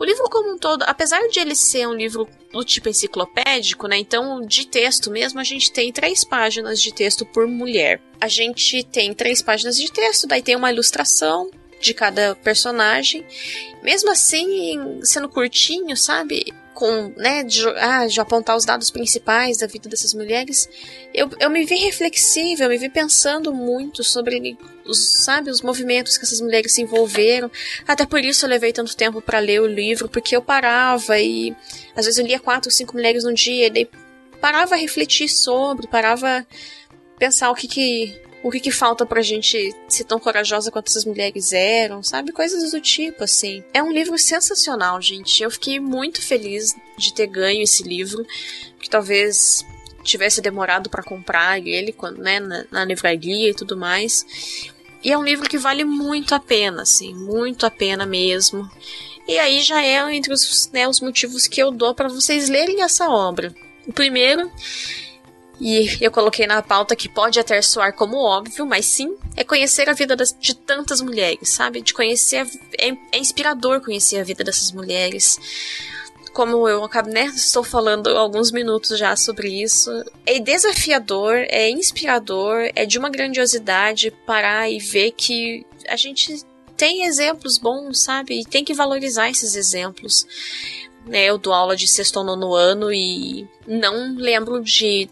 O 0.00 0.04
livro 0.04 0.24
como 0.30 0.54
um 0.54 0.58
todo, 0.58 0.82
apesar 0.84 1.28
de 1.28 1.38
ele 1.38 1.54
ser 1.54 1.86
um 1.86 1.92
livro 1.92 2.26
do 2.50 2.64
tipo 2.64 2.88
enciclopédico, 2.88 3.86
né? 3.86 3.98
Então, 3.98 4.40
de 4.40 4.66
texto 4.66 5.10
mesmo, 5.10 5.38
a 5.38 5.44
gente 5.44 5.70
tem 5.70 5.92
três 5.92 6.24
páginas 6.24 6.80
de 6.80 6.90
texto 6.90 7.26
por 7.26 7.46
mulher. 7.46 8.00
A 8.18 8.26
gente 8.26 8.82
tem 8.82 9.12
três 9.12 9.42
páginas 9.42 9.76
de 9.76 9.92
texto, 9.92 10.26
daí 10.26 10.40
tem 10.40 10.56
uma 10.56 10.72
ilustração 10.72 11.50
de 11.82 11.92
cada 11.92 12.34
personagem. 12.36 13.26
Mesmo 13.82 14.10
assim, 14.10 15.00
sendo 15.02 15.28
curtinho, 15.28 15.94
sabe? 15.94 16.46
Com, 16.74 17.12
né, 17.16 17.42
de, 17.42 17.66
ah, 17.76 18.06
de 18.06 18.20
apontar 18.20 18.56
os 18.56 18.64
dados 18.64 18.90
principais 18.90 19.58
da 19.58 19.66
vida 19.66 19.88
dessas 19.88 20.14
mulheres, 20.14 20.68
eu, 21.12 21.28
eu 21.38 21.50
me 21.50 21.64
vi 21.64 21.76
reflexiva, 21.76 22.64
eu 22.64 22.68
me 22.68 22.78
vi 22.78 22.88
pensando 22.88 23.52
muito 23.52 24.02
sobre 24.02 24.56
os, 24.84 25.24
sabe, 25.24 25.50
os 25.50 25.62
movimentos 25.62 26.16
que 26.16 26.24
essas 26.24 26.40
mulheres 26.40 26.72
se 26.72 26.82
envolveram. 26.82 27.50
Até 27.86 28.06
por 28.06 28.24
isso 28.24 28.44
eu 28.44 28.50
levei 28.50 28.72
tanto 28.72 28.96
tempo 28.96 29.20
para 29.20 29.38
ler 29.38 29.60
o 29.60 29.66
livro, 29.66 30.08
porque 30.08 30.34
eu 30.34 30.42
parava 30.42 31.18
e 31.18 31.54
às 31.94 32.06
vezes 32.06 32.18
eu 32.18 32.26
lia 32.26 32.40
quatro, 32.40 32.70
cinco 32.70 32.94
mulheres 32.94 33.24
num 33.24 33.34
dia, 33.34 33.66
e 33.66 33.70
daí 33.70 33.88
parava 34.40 34.74
a 34.74 34.78
refletir 34.78 35.28
sobre, 35.28 35.86
parava 35.86 36.46
pensar 37.18 37.50
o 37.50 37.54
que 37.54 37.68
que 37.68 38.29
o 38.42 38.50
que, 38.50 38.60
que 38.60 38.70
falta 38.70 39.04
pra 39.04 39.20
gente 39.20 39.74
ser 39.88 40.04
tão 40.04 40.18
corajosa 40.18 40.70
quanto 40.70 40.88
essas 40.88 41.04
mulheres 41.04 41.52
eram, 41.52 42.02
sabe? 42.02 42.32
Coisas 42.32 42.70
do 42.70 42.80
tipo, 42.80 43.24
assim. 43.24 43.62
É 43.72 43.82
um 43.82 43.92
livro 43.92 44.18
sensacional, 44.18 45.00
gente. 45.00 45.42
Eu 45.42 45.50
fiquei 45.50 45.78
muito 45.78 46.22
feliz 46.22 46.74
de 46.96 47.12
ter 47.12 47.26
ganho 47.26 47.62
esse 47.62 47.82
livro, 47.82 48.24
que 48.80 48.88
talvez 48.88 49.64
tivesse 50.02 50.40
demorado 50.40 50.88
para 50.88 51.02
comprar 51.02 51.58
ele 51.58 51.92
quando, 51.92 52.18
né, 52.18 52.40
na, 52.40 52.64
na 52.70 52.84
livraria 52.84 53.50
e 53.50 53.54
tudo 53.54 53.76
mais. 53.76 54.24
E 55.02 55.12
é 55.12 55.18
um 55.18 55.24
livro 55.24 55.48
que 55.48 55.58
vale 55.58 55.84
muito 55.84 56.34
a 56.34 56.40
pena, 56.40 56.82
assim, 56.82 57.14
muito 57.14 57.66
a 57.66 57.70
pena 57.70 58.06
mesmo. 58.06 58.70
E 59.28 59.38
aí 59.38 59.62
já 59.62 59.82
é 59.82 60.14
entre 60.14 60.32
os, 60.32 60.70
né, 60.72 60.88
os 60.88 61.00
motivos 61.00 61.46
que 61.46 61.62
eu 61.62 61.70
dou 61.70 61.94
para 61.94 62.08
vocês 62.08 62.48
lerem 62.48 62.82
essa 62.82 63.08
obra. 63.08 63.54
O 63.86 63.92
primeiro 63.92 64.50
e 65.60 65.98
eu 66.00 66.10
coloquei 66.10 66.46
na 66.46 66.62
pauta 66.62 66.96
que 66.96 67.08
pode 67.08 67.38
até 67.38 67.60
soar 67.60 67.92
como 67.92 68.16
óbvio, 68.16 68.64
mas 68.64 68.86
sim, 68.86 69.14
é 69.36 69.44
conhecer 69.44 69.90
a 69.90 69.92
vida 69.92 70.16
das, 70.16 70.34
de 70.38 70.54
tantas 70.54 71.02
mulheres, 71.02 71.50
sabe? 71.50 71.82
De 71.82 71.92
conhecer. 71.92 72.46
É, 72.78 72.88
é, 73.12 73.18
inspirador 73.18 73.82
conhecer 73.82 74.18
a 74.18 74.24
vida 74.24 74.42
dessas 74.42 74.72
mulheres. 74.72 75.38
Como 76.32 76.66
eu 76.66 76.82
acabo, 76.82 77.10
né? 77.10 77.26
Estou 77.26 77.62
falando 77.62 78.08
alguns 78.08 78.50
minutos 78.50 78.98
já 78.98 79.14
sobre 79.16 79.48
isso. 79.62 79.90
É 80.24 80.38
desafiador, 80.38 81.34
é 81.48 81.68
inspirador, 81.68 82.70
é 82.74 82.86
de 82.86 82.98
uma 82.98 83.10
grandiosidade 83.10 84.10
parar 84.24 84.70
e 84.70 84.78
ver 84.78 85.10
que 85.10 85.66
a 85.88 85.96
gente 85.96 86.42
tem 86.74 87.04
exemplos 87.04 87.58
bons, 87.58 88.02
sabe? 88.02 88.40
E 88.40 88.44
tem 88.46 88.64
que 88.64 88.72
valorizar 88.72 89.28
esses 89.28 89.54
exemplos. 89.54 90.26
Né, 91.04 91.24
eu 91.24 91.36
dou 91.36 91.52
aula 91.52 91.76
de 91.76 91.86
sexto 91.86 92.18
ou 92.18 92.24
nono 92.24 92.54
ano 92.54 92.92
e 92.92 93.46
não 93.66 94.14
lembro 94.14 94.62
de 94.62 95.08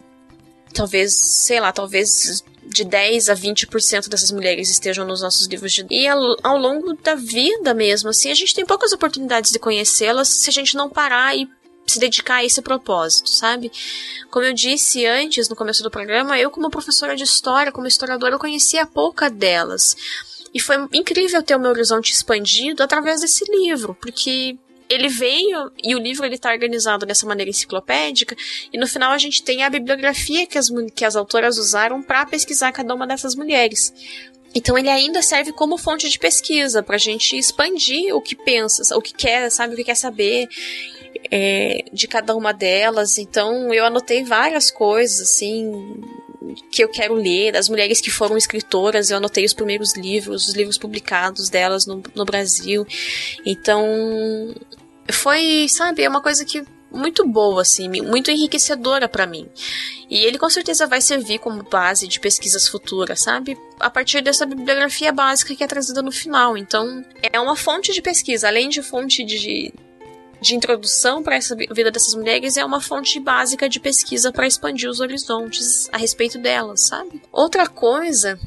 talvez, 0.73 1.13
sei 1.13 1.59
lá, 1.59 1.71
talvez 1.71 2.43
de 2.69 2.83
10 2.83 3.29
a 3.29 3.35
20% 3.35 4.09
dessas 4.09 4.31
mulheres 4.31 4.69
estejam 4.69 5.05
nos 5.05 5.21
nossos 5.21 5.47
livros 5.47 5.71
de 5.73 5.85
e 5.89 6.07
ao, 6.07 6.37
ao, 6.43 6.57
longo 6.57 6.93
da 6.93 7.15
vida 7.15 7.73
mesmo, 7.73 8.09
assim, 8.09 8.29
a 8.29 8.35
gente 8.35 8.53
tem 8.53 8.65
poucas 8.65 8.93
oportunidades 8.93 9.51
de 9.51 9.57
conhecê-las 9.57 10.27
se 10.27 10.49
a 10.49 10.53
gente 10.53 10.75
não 10.75 10.89
parar 10.89 11.35
e 11.35 11.49
se 11.87 11.99
dedicar 11.99 12.35
a 12.35 12.45
esse 12.45 12.61
propósito, 12.61 13.29
sabe? 13.29 13.71
Como 14.29 14.45
eu 14.45 14.53
disse 14.53 15.05
antes 15.07 15.49
no 15.49 15.55
começo 15.55 15.81
do 15.81 15.89
programa, 15.89 16.37
eu 16.37 16.51
como 16.51 16.69
professora 16.69 17.15
de 17.15 17.23
história, 17.23 17.71
como 17.71 17.87
historiadora, 17.87 18.35
eu 18.35 18.39
conhecia 18.39 18.85
pouca 18.85 19.29
delas. 19.29 19.97
E 20.53 20.59
foi 20.59 20.75
incrível 20.93 21.41
ter 21.41 21.55
o 21.55 21.59
meu 21.59 21.71
horizonte 21.71 22.11
expandido 22.11 22.83
através 22.83 23.21
desse 23.21 23.43
livro, 23.51 23.95
porque 23.99 24.57
ele 24.89 25.07
veio 25.07 25.71
e 25.83 25.95
o 25.95 25.99
livro 25.99 26.25
ele 26.25 26.35
está 26.35 26.51
organizado 26.51 27.05
dessa 27.05 27.27
maneira 27.27 27.49
enciclopédica 27.49 28.35
e 28.73 28.77
no 28.77 28.87
final 28.87 29.11
a 29.11 29.17
gente 29.17 29.43
tem 29.43 29.63
a 29.63 29.69
bibliografia 29.69 30.47
que 30.47 30.57
as, 30.57 30.67
que 30.95 31.05
as 31.05 31.15
autoras 31.15 31.57
usaram 31.57 32.01
para 32.01 32.25
pesquisar 32.25 32.71
cada 32.71 32.93
uma 32.93 33.05
dessas 33.05 33.35
mulheres. 33.35 33.93
Então 34.53 34.77
ele 34.77 34.89
ainda 34.89 35.21
serve 35.21 35.51
como 35.51 35.77
fonte 35.77 36.09
de 36.09 36.17
pesquisa 36.17 36.81
para 36.81 36.95
a 36.95 36.99
gente 36.99 37.37
expandir 37.37 38.15
o 38.15 38.21
que 38.21 38.35
pensa, 38.35 38.97
o 38.97 39.01
que 39.01 39.13
quer, 39.13 39.49
sabe, 39.51 39.73
o 39.73 39.77
que 39.77 39.83
quer 39.83 39.95
saber 39.95 40.47
é, 41.29 41.85
de 41.93 42.07
cada 42.07 42.35
uma 42.35 42.51
delas. 42.51 43.19
Então 43.19 43.71
eu 43.73 43.85
anotei 43.85 44.23
várias 44.23 44.71
coisas 44.71 45.21
assim 45.21 45.71
que 46.71 46.83
eu 46.83 46.89
quero 46.89 47.13
ler, 47.13 47.51
das 47.51 47.69
mulheres 47.69 48.01
que 48.01 48.09
foram 48.09 48.37
escritoras. 48.37 49.09
Eu 49.09 49.17
anotei 49.17 49.45
os 49.45 49.53
primeiros 49.53 49.95
livros, 49.95 50.47
os 50.47 50.55
livros 50.55 50.77
publicados 50.77 51.49
delas 51.49 51.85
no, 51.85 52.01
no 52.15 52.25
Brasil. 52.25 52.85
Então, 53.45 54.53
foi, 55.11 55.67
sabe, 55.69 56.03
é 56.03 56.09
uma 56.09 56.21
coisa 56.21 56.45
que 56.45 56.63
muito 56.91 57.27
boa, 57.27 57.61
assim, 57.61 57.87
muito 58.01 58.31
enriquecedora 58.31 59.07
para 59.07 59.27
mim. 59.27 59.47
E 60.09 60.17
ele 60.25 60.39
com 60.39 60.49
certeza 60.49 60.87
vai 60.87 61.01
servir 61.01 61.39
como 61.39 61.63
base 61.63 62.07
de 62.07 62.19
pesquisas 62.19 62.67
futuras, 62.67 63.21
sabe? 63.21 63.57
A 63.79 63.89
partir 63.89 64.21
dessa 64.21 64.45
bibliografia 64.45 65.11
básica 65.11 65.55
que 65.55 65.63
é 65.63 65.67
trazida 65.67 66.01
no 66.01 66.11
final. 66.11 66.57
Então, 66.57 67.05
é 67.31 67.39
uma 67.39 67.55
fonte 67.55 67.93
de 67.93 68.01
pesquisa, 68.01 68.47
além 68.47 68.69
de 68.69 68.81
fonte 68.81 69.23
de, 69.23 69.71
de 70.41 70.55
introdução 70.55 71.21
para 71.21 71.35
essa 71.35 71.55
vida 71.55 71.91
dessas 71.91 72.15
mulheres, 72.15 72.57
é 72.57 72.65
uma 72.65 72.81
fonte 72.81 73.19
básica 73.19 73.67
de 73.67 73.79
pesquisa 73.79 74.31
para 74.31 74.47
expandir 74.47 74.89
os 74.89 74.99
horizontes 74.99 75.89
a 75.91 75.97
respeito 75.97 76.37
delas, 76.37 76.87
sabe? 76.87 77.21
Outra 77.31 77.67
coisa 77.67 78.39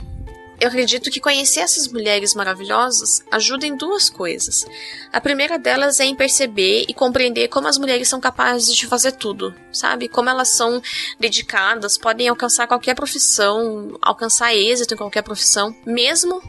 eu 0.62 0.68
acredito 0.68 1.10
que 1.10 1.18
conhecer 1.18 1.58
essas 1.58 1.88
mulheres 1.88 2.36
maravilhosas 2.36 3.24
ajuda 3.32 3.66
em 3.66 3.76
duas 3.76 4.08
coisas. 4.08 4.64
A 5.12 5.20
primeira 5.20 5.58
delas 5.58 5.98
é 5.98 6.04
em 6.04 6.14
perceber 6.14 6.84
e 6.86 6.94
compreender 6.94 7.48
como 7.48 7.66
as 7.66 7.76
mulheres 7.76 8.06
são 8.06 8.20
capazes 8.20 8.72
de 8.72 8.86
fazer 8.86 9.10
tudo, 9.10 9.52
sabe? 9.72 10.06
Como 10.06 10.30
elas 10.30 10.50
são 10.50 10.80
dedicadas, 11.18 11.98
podem 11.98 12.28
alcançar 12.28 12.68
qualquer 12.68 12.94
profissão, 12.94 13.98
alcançar 14.00 14.54
êxito 14.54 14.94
em 14.94 14.96
qualquer 14.96 15.22
profissão, 15.22 15.74
mesmo 15.84 16.40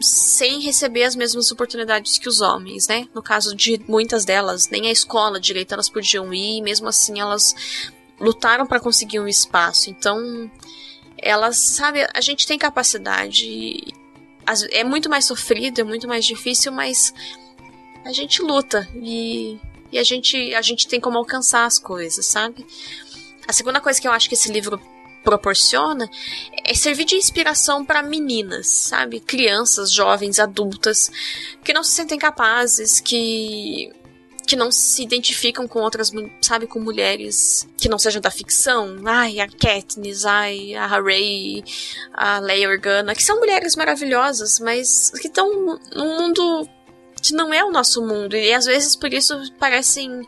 sem 0.00 0.60
receber 0.60 1.04
as 1.04 1.16
mesmas 1.16 1.50
oportunidades 1.50 2.18
que 2.18 2.28
os 2.28 2.40
homens, 2.40 2.86
né? 2.86 3.08
No 3.14 3.22
caso 3.22 3.54
de 3.54 3.80
muitas 3.88 4.24
delas, 4.24 4.68
nem 4.68 4.88
a 4.88 4.92
escola 4.92 5.40
direito 5.40 5.72
elas 5.72 5.88
podiam 5.88 6.32
ir, 6.32 6.60
mesmo 6.60 6.88
assim 6.88 7.18
elas 7.18 7.54
lutaram 8.20 8.66
para 8.66 8.80
conseguir 8.80 9.20
um 9.20 9.28
espaço. 9.28 9.90
Então, 9.90 10.50
elas, 11.18 11.56
sabe, 11.56 12.06
a 12.12 12.20
gente 12.20 12.46
tem 12.46 12.58
capacidade. 12.58 13.78
É 14.70 14.84
muito 14.84 15.08
mais 15.08 15.24
sofrido, 15.24 15.80
é 15.80 15.84
muito 15.84 16.06
mais 16.06 16.24
difícil, 16.24 16.72
mas 16.72 17.12
a 18.04 18.12
gente 18.12 18.42
luta 18.42 18.88
e, 18.94 19.58
e 19.90 19.98
a, 19.98 20.04
gente, 20.04 20.54
a 20.54 20.62
gente 20.62 20.86
tem 20.86 21.00
como 21.00 21.18
alcançar 21.18 21.64
as 21.64 21.78
coisas, 21.78 22.26
sabe? 22.26 22.64
A 23.48 23.52
segunda 23.52 23.80
coisa 23.80 24.00
que 24.00 24.06
eu 24.06 24.12
acho 24.12 24.28
que 24.28 24.34
esse 24.34 24.52
livro 24.52 24.80
proporciona 25.26 26.08
é 26.64 26.72
servir 26.72 27.04
de 27.04 27.16
inspiração 27.16 27.84
para 27.84 28.00
meninas, 28.00 28.68
sabe? 28.68 29.18
Crianças, 29.18 29.92
jovens, 29.92 30.38
adultas 30.38 31.10
que 31.64 31.72
não 31.72 31.82
se 31.82 31.90
sentem 31.90 32.16
capazes, 32.16 33.00
que 33.00 33.92
que 34.46 34.54
não 34.54 34.70
se 34.70 35.02
identificam 35.02 35.66
com 35.66 35.80
outras, 35.80 36.12
sabe, 36.40 36.68
com 36.68 36.78
mulheres 36.78 37.68
que 37.76 37.88
não 37.88 37.98
sejam 37.98 38.22
da 38.22 38.30
ficção. 38.30 38.96
Ai, 39.04 39.40
a 39.40 39.48
Katniss, 39.48 40.24
ai, 40.24 40.72
a 40.76 40.86
Ray, 40.86 41.64
a 42.12 42.38
Leia 42.38 42.68
Organa, 42.68 43.12
que 43.12 43.24
são 43.24 43.40
mulheres 43.40 43.74
maravilhosas, 43.74 44.60
mas 44.60 45.10
que 45.20 45.26
estão 45.26 45.50
num 45.92 46.16
mundo 46.16 46.68
que 47.20 47.34
não 47.34 47.52
é 47.52 47.64
o 47.64 47.72
nosso 47.72 48.06
mundo. 48.06 48.36
E 48.36 48.54
às 48.54 48.66
vezes 48.66 48.94
por 48.94 49.12
isso 49.12 49.34
parecem 49.58 50.22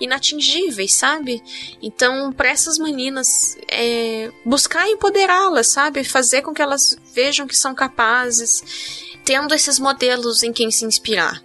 inatingíveis, 0.00 0.94
sabe? 0.94 1.42
Então, 1.82 2.32
para 2.32 2.50
essas 2.50 2.78
meninas, 2.78 3.56
é, 3.68 4.30
buscar 4.44 4.88
empoderá-las, 4.88 5.68
sabe? 5.68 6.04
Fazer 6.04 6.42
com 6.42 6.52
que 6.52 6.62
elas 6.62 6.96
vejam 7.14 7.46
que 7.46 7.56
são 7.56 7.74
capazes, 7.74 8.62
tendo 9.24 9.54
esses 9.54 9.78
modelos 9.78 10.42
em 10.42 10.52
quem 10.52 10.70
se 10.70 10.84
inspirar. 10.84 11.42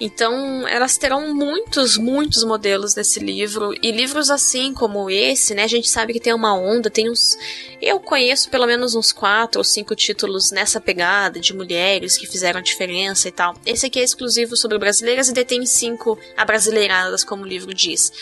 Então, 0.00 0.66
elas 0.66 0.96
terão 0.96 1.34
muitos, 1.34 1.96
muitos 1.96 2.44
modelos 2.44 2.94
nesse 2.94 3.20
livro. 3.20 3.72
E 3.82 3.90
livros 3.92 4.30
assim 4.30 4.72
como 4.74 5.08
esse, 5.08 5.54
né? 5.54 5.64
A 5.64 5.68
gente 5.68 5.88
sabe 5.88 6.12
que 6.12 6.20
tem 6.20 6.34
uma 6.34 6.54
onda, 6.54 6.90
tem 6.90 7.10
uns. 7.10 7.36
Eu 7.80 8.00
conheço 8.00 8.50
pelo 8.50 8.66
menos 8.66 8.94
uns 8.94 9.12
quatro 9.12 9.60
ou 9.60 9.64
cinco 9.64 9.94
títulos 9.94 10.50
nessa 10.50 10.80
pegada 10.80 11.38
de 11.40 11.54
mulheres 11.54 12.16
que 12.16 12.26
fizeram 12.26 12.60
a 12.60 12.62
diferença 12.62 13.28
e 13.28 13.32
tal. 13.32 13.54
Esse 13.64 13.86
aqui 13.86 14.00
é 14.00 14.02
exclusivo 14.02 14.56
sobre 14.56 14.78
brasileiras 14.78 15.28
e 15.28 15.32
detém 15.32 15.64
cinco 15.66 16.18
abrasileiradas, 16.36 17.24
como 17.24 17.44
o 17.44 17.48
livro 17.48 17.72
diz. 17.72 18.12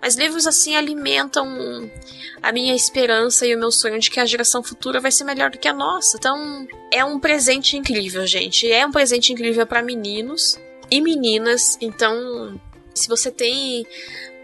Mas 0.00 0.14
livros 0.14 0.46
assim 0.46 0.76
alimentam 0.76 1.90
a 2.42 2.52
minha 2.52 2.74
esperança 2.74 3.46
e 3.46 3.54
o 3.54 3.58
meu 3.58 3.70
sonho 3.70 3.98
de 3.98 4.10
que 4.10 4.20
a 4.20 4.26
geração 4.26 4.62
futura 4.62 5.00
vai 5.00 5.10
ser 5.10 5.24
melhor 5.24 5.50
do 5.50 5.58
que 5.58 5.68
a 5.68 5.72
nossa. 5.72 6.16
Então, 6.16 6.66
é 6.92 7.04
um 7.04 7.18
presente 7.18 7.76
incrível, 7.76 8.26
gente. 8.26 8.70
É 8.70 8.86
um 8.86 8.92
presente 8.92 9.32
incrível 9.32 9.66
para 9.66 9.82
meninos 9.82 10.58
e 10.90 11.00
meninas. 11.00 11.76
Então, 11.80 12.60
se 12.94 13.08
você 13.08 13.30
tem 13.30 13.86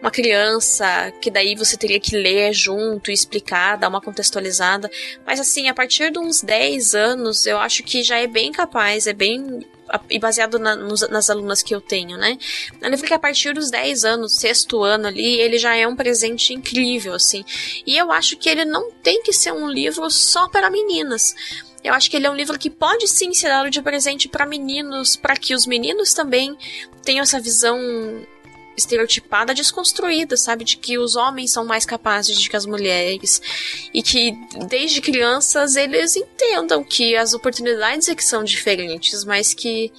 uma 0.02 0.10
criança 0.10 1.12
que 1.20 1.30
daí 1.30 1.54
você 1.54 1.76
teria 1.76 2.00
que 2.00 2.16
ler 2.16 2.52
junto 2.52 3.08
e 3.08 3.14
explicar, 3.14 3.76
dar 3.76 3.88
uma 3.88 4.00
contextualizada. 4.00 4.90
Mas 5.24 5.38
assim, 5.38 5.68
a 5.68 5.74
partir 5.74 6.10
de 6.10 6.18
uns 6.18 6.42
10 6.42 6.94
anos, 6.96 7.46
eu 7.46 7.56
acho 7.58 7.84
que 7.84 8.02
já 8.02 8.18
é 8.18 8.26
bem 8.26 8.50
capaz, 8.50 9.06
é 9.06 9.12
bem. 9.12 9.64
E 10.10 10.18
baseado 10.18 10.58
na, 10.58 10.74
nos, 10.74 11.08
nas 11.08 11.28
alunas 11.28 11.62
que 11.62 11.74
eu 11.74 11.80
tenho, 11.80 12.16
né? 12.16 12.38
Eu 12.80 12.88
lembro 12.88 13.06
que 13.06 13.12
a 13.12 13.18
partir 13.18 13.52
dos 13.52 13.70
10 13.70 14.04
anos, 14.04 14.32
sexto 14.32 14.82
ano 14.82 15.06
ali, 15.06 15.38
ele 15.38 15.58
já 15.58 15.76
é 15.76 15.86
um 15.86 15.94
presente 15.94 16.54
incrível, 16.54 17.12
assim. 17.12 17.44
E 17.86 17.96
eu 17.96 18.10
acho 18.10 18.36
que 18.36 18.48
ele 18.48 18.64
não 18.64 18.90
tem 18.90 19.22
que 19.22 19.34
ser 19.34 19.52
um 19.52 19.68
livro 19.68 20.10
só 20.10 20.48
para 20.48 20.70
meninas 20.70 21.34
eu 21.82 21.92
acho 21.94 22.10
que 22.10 22.16
ele 22.16 22.26
é 22.26 22.30
um 22.30 22.36
livro 22.36 22.58
que 22.58 22.70
pode 22.70 23.08
sim 23.08 23.32
ser 23.34 23.48
dado 23.48 23.70
de 23.70 23.82
presente 23.82 24.28
para 24.28 24.46
meninos, 24.46 25.16
para 25.16 25.36
que 25.36 25.54
os 25.54 25.66
meninos 25.66 26.14
também 26.14 26.56
tenham 27.02 27.22
essa 27.22 27.40
visão 27.40 27.78
estereotipada, 28.76 29.54
desconstruída, 29.54 30.36
sabe? 30.36 30.64
De 30.64 30.76
que 30.76 30.98
os 30.98 31.16
homens 31.16 31.52
são 31.52 31.64
mais 31.64 31.84
capazes 31.84 32.38
do 32.38 32.48
que 32.48 32.56
as 32.56 32.66
mulheres. 32.66 33.42
E 33.92 34.02
que 34.02 34.32
desde 34.68 35.00
crianças 35.00 35.76
eles 35.76 36.16
entendam 36.16 36.82
que 36.82 37.16
as 37.16 37.34
oportunidades 37.34 38.08
é 38.08 38.14
que 38.14 38.24
são 38.24 38.44
diferentes, 38.44 39.24
mas 39.24 39.52
que 39.52 39.92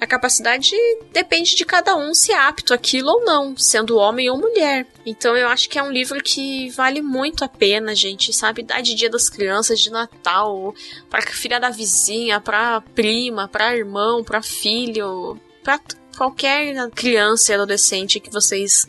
a 0.00 0.06
capacidade 0.06 0.74
depende 1.12 1.54
de 1.54 1.64
cada 1.64 1.94
um 1.94 2.14
se 2.14 2.32
é 2.32 2.38
apto 2.38 2.72
aquilo 2.72 3.10
ou 3.10 3.24
não, 3.24 3.54
sendo 3.56 3.98
homem 3.98 4.30
ou 4.30 4.38
mulher. 4.38 4.86
Então 5.04 5.36
eu 5.36 5.46
acho 5.46 5.68
que 5.68 5.78
é 5.78 5.82
um 5.82 5.92
livro 5.92 6.22
que 6.22 6.70
vale 6.70 7.02
muito 7.02 7.44
a 7.44 7.48
pena, 7.48 7.94
gente, 7.94 8.32
sabe? 8.32 8.62
Dar 8.62 8.80
de 8.80 8.94
Dia 8.94 9.10
das 9.10 9.28
Crianças, 9.28 9.78
de 9.78 9.90
Natal, 9.90 10.74
para 11.10 11.20
filha 11.22 11.60
da 11.60 11.68
vizinha, 11.68 12.40
para 12.40 12.80
prima, 12.80 13.46
para 13.46 13.76
irmão, 13.76 14.24
para 14.24 14.40
filho, 14.40 15.38
para 15.62 15.78
qualquer 16.16 16.90
criança 16.90 17.52
e 17.52 17.54
adolescente 17.54 18.20
que 18.20 18.30
vocês 18.30 18.88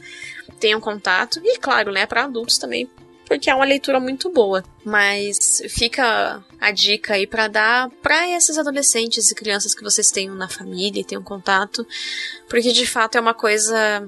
tenham 0.62 0.80
contato. 0.80 1.42
E 1.44 1.58
claro, 1.58 1.92
né, 1.92 2.06
para 2.06 2.24
adultos 2.24 2.58
também, 2.58 2.90
porque 3.32 3.50
é 3.50 3.56
uma 3.56 3.64
leitura 3.64 3.98
muito 3.98 4.30
boa. 4.30 4.62
Mas 4.84 5.62
fica 5.70 6.44
a 6.60 6.72
dica 6.72 7.14
aí 7.14 7.26
para 7.26 7.48
dar 7.48 7.90
para 8.02 8.28
esses 8.28 8.58
adolescentes 8.58 9.32
e 9.32 9.36
crianças 9.36 9.74
que 9.74 9.82
vocês 9.82 10.12
tenham 10.12 10.36
na 10.36 10.50
família 10.50 11.00
e 11.00 11.06
tenham 11.06 11.24
contato, 11.24 11.88
porque 12.50 12.74
de 12.74 12.86
fato 12.86 13.18
é 13.18 13.22
uma 13.22 13.34
coisa 13.34 14.06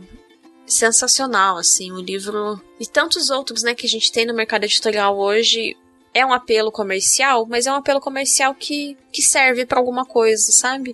sensacional, 0.65 1.55
assim, 1.55 1.89
o 1.93 2.01
livro 2.01 2.61
e 2.77 2.85
tantos 2.85 3.29
outros, 3.29 3.63
né, 3.63 3.73
que 3.73 3.85
a 3.85 3.89
gente 3.89 4.11
tem 4.11 4.25
no 4.25 4.33
mercado 4.33 4.65
editorial 4.65 5.17
hoje. 5.17 5.77
É 6.13 6.25
um 6.25 6.33
apelo 6.33 6.69
comercial, 6.69 7.45
mas 7.49 7.65
é 7.65 7.71
um 7.71 7.75
apelo 7.75 8.01
comercial 8.01 8.53
que, 8.53 8.97
que 9.09 9.21
serve 9.21 9.65
para 9.65 9.79
alguma 9.79 10.05
coisa, 10.05 10.51
sabe? 10.51 10.93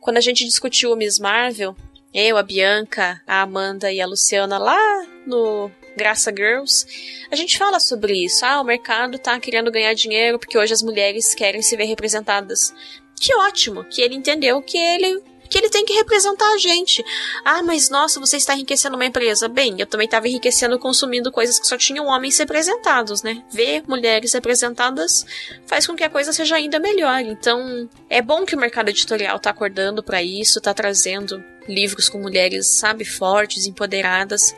Quando 0.00 0.16
a 0.16 0.20
gente 0.20 0.44
discutiu 0.44 0.92
o 0.92 0.96
Miss 0.96 1.20
Marvel, 1.20 1.76
eu, 2.12 2.36
a 2.36 2.42
Bianca, 2.42 3.20
a 3.26 3.42
Amanda 3.42 3.92
e 3.92 4.00
a 4.00 4.06
Luciana 4.06 4.58
lá 4.58 5.06
no 5.26 5.70
Graça 5.96 6.32
Girls, 6.36 6.86
a 7.30 7.36
gente 7.36 7.58
fala 7.58 7.78
sobre 7.78 8.24
isso. 8.24 8.44
Ah, 8.44 8.60
o 8.60 8.64
mercado 8.64 9.18
tá 9.18 9.38
querendo 9.38 9.70
ganhar 9.70 9.94
dinheiro 9.94 10.38
porque 10.38 10.58
hoje 10.58 10.72
as 10.72 10.82
mulheres 10.82 11.34
querem 11.34 11.62
se 11.62 11.76
ver 11.76 11.84
representadas. 11.84 12.74
Que 13.20 13.34
ótimo, 13.36 13.84
que 13.84 14.00
ele 14.00 14.14
entendeu 14.14 14.62
que 14.62 14.78
ele 14.78 15.22
que 15.50 15.58
ele 15.58 15.68
tem 15.68 15.84
que 15.84 15.92
representar 15.92 16.50
a 16.54 16.58
gente. 16.58 17.04
Ah, 17.44 17.62
mas 17.62 17.90
nossa, 17.90 18.20
você 18.20 18.36
está 18.36 18.54
enriquecendo 18.54 18.94
uma 18.94 19.04
empresa. 19.04 19.48
Bem, 19.48 19.74
eu 19.78 19.86
também 19.86 20.04
estava 20.04 20.28
enriquecendo 20.28 20.78
consumindo 20.78 21.32
coisas 21.32 21.58
que 21.58 21.66
só 21.66 21.76
tinham 21.76 22.06
homens 22.06 22.38
representados, 22.38 23.22
né? 23.22 23.42
Ver 23.50 23.82
mulheres 23.86 24.32
representadas 24.32 25.26
faz 25.66 25.86
com 25.86 25.96
que 25.96 26.04
a 26.04 26.08
coisa 26.08 26.32
seja 26.32 26.54
ainda 26.54 26.78
melhor. 26.78 27.20
Então, 27.20 27.88
é 28.08 28.22
bom 28.22 28.46
que 28.46 28.54
o 28.54 28.58
mercado 28.58 28.90
editorial 28.90 29.38
tá 29.40 29.50
acordando 29.50 30.02
para 30.02 30.22
isso, 30.22 30.60
tá 30.60 30.72
trazendo 30.72 31.42
livros 31.68 32.08
com 32.08 32.18
mulheres, 32.18 32.68
sabe, 32.68 33.04
fortes, 33.04 33.66
empoderadas. 33.66 34.54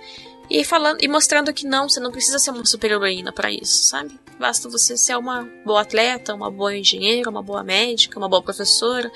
E 0.55 0.65
falando 0.65 1.03
e 1.03 1.09
mostrando 1.09 1.51
que 1.51 1.67
não, 1.67 1.89
você 1.89 1.99
não 1.99 2.13
precisa 2.13 2.39
ser 2.39 2.51
uma 2.51 2.67
super 2.67 2.91
heroína 2.91 3.33
para 3.33 3.51
isso, 3.51 3.85
sabe? 3.85 4.21
Basta 4.39 4.69
você 4.69 4.99
ser 4.99 5.17
uma 5.17 5.49
boa 5.65 5.81
atleta, 5.81 6.35
uma 6.35 6.51
boa 6.51 6.77
engenheira, 6.77 7.31
uma 7.31 7.43
boa 7.43 7.65
médica, 7.65 8.19
uma 8.19 8.29
boa 8.29 8.43
professora. 8.43 9.11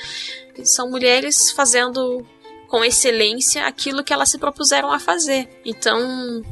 São 0.64 0.88
mulheres 0.90 1.51
fazendo 1.51 2.27
com 2.68 2.83
excelência 2.83 3.66
aquilo 3.66 4.03
que 4.03 4.14
elas 4.14 4.31
se 4.31 4.38
propuseram 4.38 4.90
a 4.90 4.99
fazer. 4.99 5.61
Então, 5.62 6.42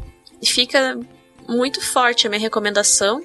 fica 0.44 1.00
muito 1.48 1.80
forte 1.80 2.26
a 2.26 2.30
minha 2.30 2.42
recomendação. 2.42 3.22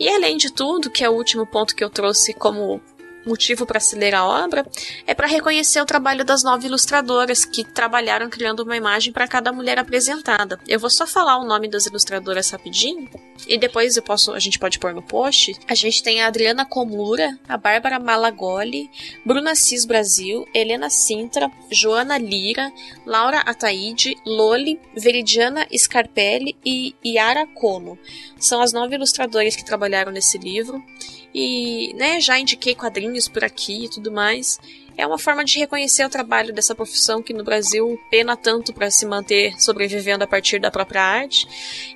E 0.00 0.08
além 0.08 0.36
de 0.36 0.52
tudo, 0.52 0.90
que 0.90 1.04
é 1.04 1.08
o 1.08 1.14
último 1.14 1.46
ponto 1.46 1.76
que 1.76 1.84
eu 1.84 1.90
trouxe 1.90 2.34
como 2.34 2.82
motivo 3.28 3.66
para 3.66 3.78
se 3.78 3.94
ler 3.94 4.14
a 4.14 4.24
obra 4.24 4.66
é 5.06 5.14
para 5.14 5.26
reconhecer 5.26 5.80
o 5.80 5.86
trabalho 5.86 6.24
das 6.24 6.42
nove 6.42 6.66
ilustradoras 6.66 7.44
que 7.44 7.62
trabalharam 7.64 8.28
criando 8.28 8.60
uma 8.60 8.76
imagem 8.76 9.12
para 9.12 9.28
cada 9.28 9.52
mulher 9.52 9.78
apresentada. 9.78 10.58
Eu 10.66 10.80
vou 10.80 10.90
só 10.90 11.06
falar 11.06 11.38
o 11.38 11.44
nome 11.44 11.68
das 11.68 11.86
ilustradoras 11.86 12.50
rapidinho 12.50 13.08
e 13.46 13.58
depois 13.58 13.96
eu 13.96 14.02
posso, 14.02 14.32
a 14.32 14.38
gente 14.38 14.58
pode 14.58 14.78
pôr 14.78 14.92
no 14.92 15.02
post. 15.02 15.54
A 15.68 15.74
gente 15.74 16.02
tem 16.02 16.22
a 16.22 16.26
Adriana 16.26 16.64
Komura, 16.64 17.38
a 17.48 17.56
Bárbara 17.56 17.98
Malagoli, 17.98 18.90
Bruna 19.24 19.54
Cis 19.54 19.84
Brasil, 19.84 20.46
Helena 20.54 20.90
Sintra, 20.90 21.50
Joana 21.70 22.18
Lira, 22.18 22.72
Laura 23.06 23.40
Ataide, 23.40 24.16
Loli, 24.24 24.80
Veridiana 24.96 25.66
Scarpelli 25.76 26.56
e 26.64 26.94
Yara 27.04 27.46
Kono. 27.46 27.98
São 28.38 28.60
as 28.60 28.72
nove 28.72 28.94
ilustradoras 28.94 29.54
que 29.54 29.64
trabalharam 29.64 30.10
nesse 30.10 30.38
livro. 30.38 30.82
E, 31.34 31.92
né, 31.94 32.20
já 32.20 32.38
indiquei 32.38 32.74
quadrinhos 32.74 33.28
por 33.28 33.44
aqui 33.44 33.84
e 33.84 33.88
tudo 33.88 34.10
mais. 34.10 34.58
É 34.98 35.06
uma 35.06 35.16
forma 35.16 35.44
de 35.44 35.60
reconhecer 35.60 36.04
o 36.04 36.10
trabalho 36.10 36.52
dessa 36.52 36.74
profissão 36.74 37.22
que 37.22 37.32
no 37.32 37.44
Brasil 37.44 37.96
pena 38.10 38.36
tanto 38.36 38.74
para 38.74 38.90
se 38.90 39.06
manter 39.06 39.54
sobrevivendo 39.62 40.24
a 40.24 40.26
partir 40.26 40.58
da 40.58 40.72
própria 40.72 41.00
arte. 41.00 41.46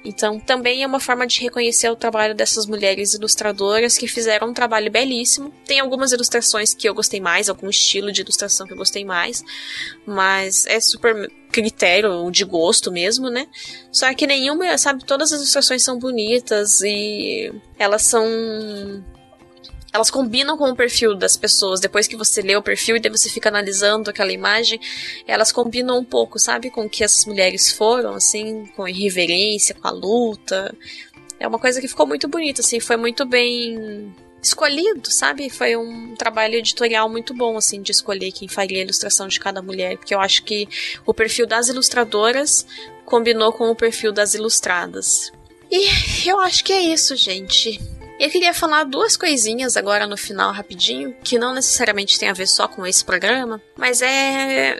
Então, 0.04 0.38
também 0.38 0.84
é 0.84 0.86
uma 0.86 1.00
forma 1.00 1.26
de 1.26 1.40
reconhecer 1.40 1.90
o 1.90 1.96
trabalho 1.96 2.32
dessas 2.32 2.64
mulheres 2.64 3.12
ilustradoras 3.14 3.98
que 3.98 4.06
fizeram 4.06 4.50
um 4.50 4.54
trabalho 4.54 4.88
belíssimo. 4.88 5.52
Tem 5.66 5.80
algumas 5.80 6.12
ilustrações 6.12 6.74
que 6.74 6.88
eu 6.88 6.94
gostei 6.94 7.20
mais, 7.20 7.48
algum 7.48 7.68
estilo 7.68 8.12
de 8.12 8.20
ilustração 8.20 8.68
que 8.68 8.72
eu 8.72 8.78
gostei 8.78 9.04
mais, 9.04 9.44
mas 10.06 10.64
é 10.66 10.78
super 10.78 11.28
critério 11.50 12.30
de 12.30 12.44
gosto 12.44 12.92
mesmo, 12.92 13.28
né? 13.28 13.48
Só 13.90 14.14
que 14.14 14.28
nenhuma, 14.28 14.78
sabe, 14.78 15.04
todas 15.04 15.32
as 15.32 15.40
ilustrações 15.40 15.82
são 15.82 15.98
bonitas 15.98 16.80
e 16.82 17.52
elas 17.76 18.02
são 18.02 18.24
elas 19.92 20.10
combinam 20.10 20.56
com 20.56 20.70
o 20.70 20.76
perfil 20.76 21.14
das 21.14 21.36
pessoas. 21.36 21.80
Depois 21.80 22.06
que 22.06 22.16
você 22.16 22.40
lê 22.40 22.56
o 22.56 22.62
perfil 22.62 22.96
e 22.96 23.00
daí 23.00 23.10
você 23.10 23.28
fica 23.28 23.48
analisando 23.48 24.10
aquela 24.10 24.32
imagem, 24.32 24.80
elas 25.26 25.52
combinam 25.52 25.98
um 25.98 26.04
pouco, 26.04 26.38
sabe, 26.38 26.70
com 26.70 26.86
o 26.86 26.90
que 26.90 27.04
essas 27.04 27.26
mulheres 27.26 27.70
foram, 27.70 28.14
assim, 28.14 28.66
com 28.74 28.88
irreverência, 28.88 29.74
com 29.74 29.86
a 29.86 29.90
luta. 29.90 30.74
É 31.38 31.46
uma 31.46 31.58
coisa 31.58 31.80
que 31.80 31.88
ficou 31.88 32.06
muito 32.06 32.26
bonita, 32.26 32.62
assim, 32.62 32.80
foi 32.80 32.96
muito 32.96 33.26
bem 33.26 34.14
escolhido, 34.42 35.10
sabe? 35.10 35.48
Foi 35.50 35.76
um 35.76 36.16
trabalho 36.16 36.54
editorial 36.54 37.08
muito 37.08 37.34
bom, 37.34 37.56
assim, 37.56 37.82
de 37.82 37.92
escolher 37.92 38.32
quem 38.32 38.48
faria 38.48 38.78
a 38.78 38.82
ilustração 38.82 39.28
de 39.28 39.38
cada 39.38 39.62
mulher, 39.62 39.96
porque 39.98 40.14
eu 40.14 40.20
acho 40.20 40.42
que 40.42 40.68
o 41.06 41.14
perfil 41.14 41.46
das 41.46 41.68
ilustradoras 41.68 42.66
combinou 43.04 43.52
com 43.52 43.70
o 43.70 43.76
perfil 43.76 44.12
das 44.12 44.34
ilustradas. 44.34 45.30
E 45.70 46.28
eu 46.28 46.40
acho 46.40 46.64
que 46.64 46.72
é 46.72 46.80
isso, 46.80 47.14
gente. 47.14 47.80
Eu 48.18 48.30
queria 48.30 48.54
falar 48.54 48.84
duas 48.84 49.16
coisinhas 49.16 49.76
agora 49.76 50.06
no 50.06 50.16
final, 50.16 50.52
rapidinho, 50.52 51.14
que 51.24 51.38
não 51.38 51.54
necessariamente 51.54 52.18
tem 52.18 52.28
a 52.28 52.34
ver 52.34 52.46
só 52.46 52.68
com 52.68 52.86
esse 52.86 53.04
programa, 53.04 53.60
mas 53.76 54.02
é. 54.02 54.78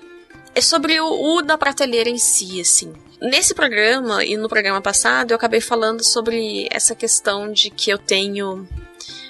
É 0.55 0.61
sobre 0.61 1.01
o, 1.01 1.37
o 1.37 1.43
da 1.43 1.57
prateleira 1.57 2.11
em 2.11 2.19
si, 2.19 2.61
assim. 2.61 2.93
Nesse 3.23 3.55
programa 3.55 4.23
e 4.23 4.37
no 4.37 4.51
programa 4.51 4.83
passado, 4.83 5.31
eu 5.31 5.37
acabei 5.37 5.63
falando 5.63 6.05
sobre 6.05 6.69
essa 6.71 6.95
questão 6.95 7.51
de 7.51 7.71
que 7.71 7.89
eu 7.89 7.97
tenho 7.97 8.69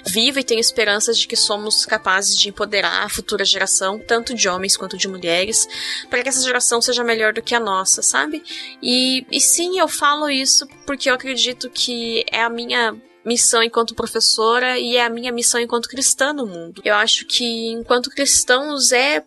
vivo 0.05 0.39
e 0.39 0.43
tenho 0.43 0.59
esperanças 0.59 1.17
de 1.17 1.27
que 1.27 1.35
somos 1.35 1.85
capazes 1.85 2.37
de 2.37 2.49
empoderar 2.49 3.03
a 3.03 3.09
futura 3.09 3.45
geração, 3.45 3.99
tanto 3.99 4.33
de 4.33 4.49
homens 4.49 4.75
quanto 4.75 4.97
de 4.97 5.07
mulheres, 5.07 5.67
para 6.09 6.21
que 6.21 6.29
essa 6.29 6.41
geração 6.41 6.81
seja 6.81 7.03
melhor 7.03 7.33
do 7.33 7.41
que 7.41 7.55
a 7.55 7.59
nossa, 7.59 8.01
sabe? 8.01 8.43
E, 8.81 9.25
e 9.31 9.39
sim, 9.39 9.79
eu 9.79 9.87
falo 9.87 10.29
isso 10.29 10.67
porque 10.85 11.09
eu 11.09 11.13
acredito 11.13 11.69
que 11.69 12.25
é 12.31 12.41
a 12.41 12.49
minha 12.49 12.95
missão 13.25 13.63
enquanto 13.63 13.95
professora 13.95 14.77
e 14.77 14.97
é 14.97 15.05
a 15.05 15.09
minha 15.09 15.31
missão 15.31 15.59
enquanto 15.59 15.87
cristã 15.87 16.33
no 16.33 16.45
mundo. 16.45 16.81
Eu 16.83 16.95
acho 16.95 17.25
que 17.25 17.71
enquanto 17.71 18.09
cristãos 18.09 18.91
é 18.91 19.23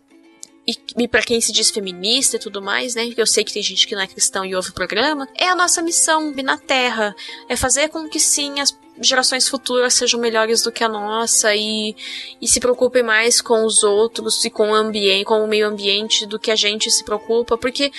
e, 0.67 0.77
e 0.97 1.07
para 1.07 1.21
quem 1.21 1.39
se 1.39 1.53
diz 1.53 1.71
feminista 1.71 2.35
e 2.35 2.39
tudo 2.39 2.61
mais, 2.61 2.93
né? 2.93 3.09
Eu 3.15 3.25
sei 3.25 3.45
que 3.45 3.53
tem 3.53 3.63
gente 3.63 3.87
que 3.87 3.95
não 3.95 4.01
é 4.01 4.07
cristão 4.07 4.43
e 4.43 4.53
ouve 4.53 4.69
o 4.69 4.73
programa. 4.73 5.25
É 5.33 5.47
a 5.47 5.55
nossa 5.55 5.81
missão 5.81 6.33
na 6.43 6.57
Terra. 6.57 7.15
É 7.47 7.55
fazer 7.55 7.87
com 7.87 8.09
que 8.09 8.19
sim 8.19 8.59
as 8.59 8.77
gerações 8.99 9.47
futuras 9.47 9.93
sejam 9.93 10.19
melhores 10.19 10.61
do 10.61 10.71
que 10.71 10.83
a 10.83 10.89
nossa 10.89 11.55
e, 11.55 11.95
e 12.41 12.47
se 12.47 12.59
preocupem 12.59 13.01
mais 13.01 13.39
com 13.39 13.63
os 13.63 13.81
outros 13.81 14.43
e 14.43 14.49
com 14.49 14.71
o 14.71 14.75
ambiente, 14.75 15.23
com 15.23 15.41
o 15.41 15.47
meio 15.47 15.67
ambiente 15.67 16.25
do 16.25 16.37
que 16.37 16.51
a 16.51 16.55
gente 16.55 16.91
se 16.91 17.03
preocupa, 17.05 17.57
porque 17.57 17.89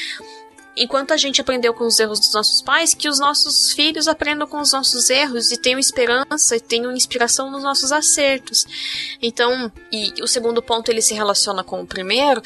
enquanto 0.79 1.13
a 1.13 1.17
gente 1.17 1.41
aprendeu 1.41 1.75
com 1.75 1.85
os 1.85 1.99
erros 1.99 2.21
dos 2.21 2.33
nossos 2.33 2.63
pais, 2.63 2.95
que 2.95 3.09
os 3.09 3.19
nossos 3.19 3.73
filhos 3.73 4.09
aprendam 4.09 4.47
com 4.47 4.61
os 4.61 4.73
nossos 4.73 5.11
erros 5.11 5.51
e 5.51 5.57
tenham 5.57 5.79
esperança 5.79 6.57
e 6.57 6.61
tenham 6.61 6.93
inspiração 6.93 7.51
nos 7.51 7.63
nossos 7.63 7.93
acertos. 7.93 8.67
Então, 9.21 9.71
e 9.93 10.13
o 10.23 10.27
segundo 10.27 10.63
ponto 10.63 10.91
ele 10.91 11.03
se 11.03 11.15
relaciona 11.15 11.65
com 11.65 11.81
o 11.81 11.87
primeiro. 11.87 12.43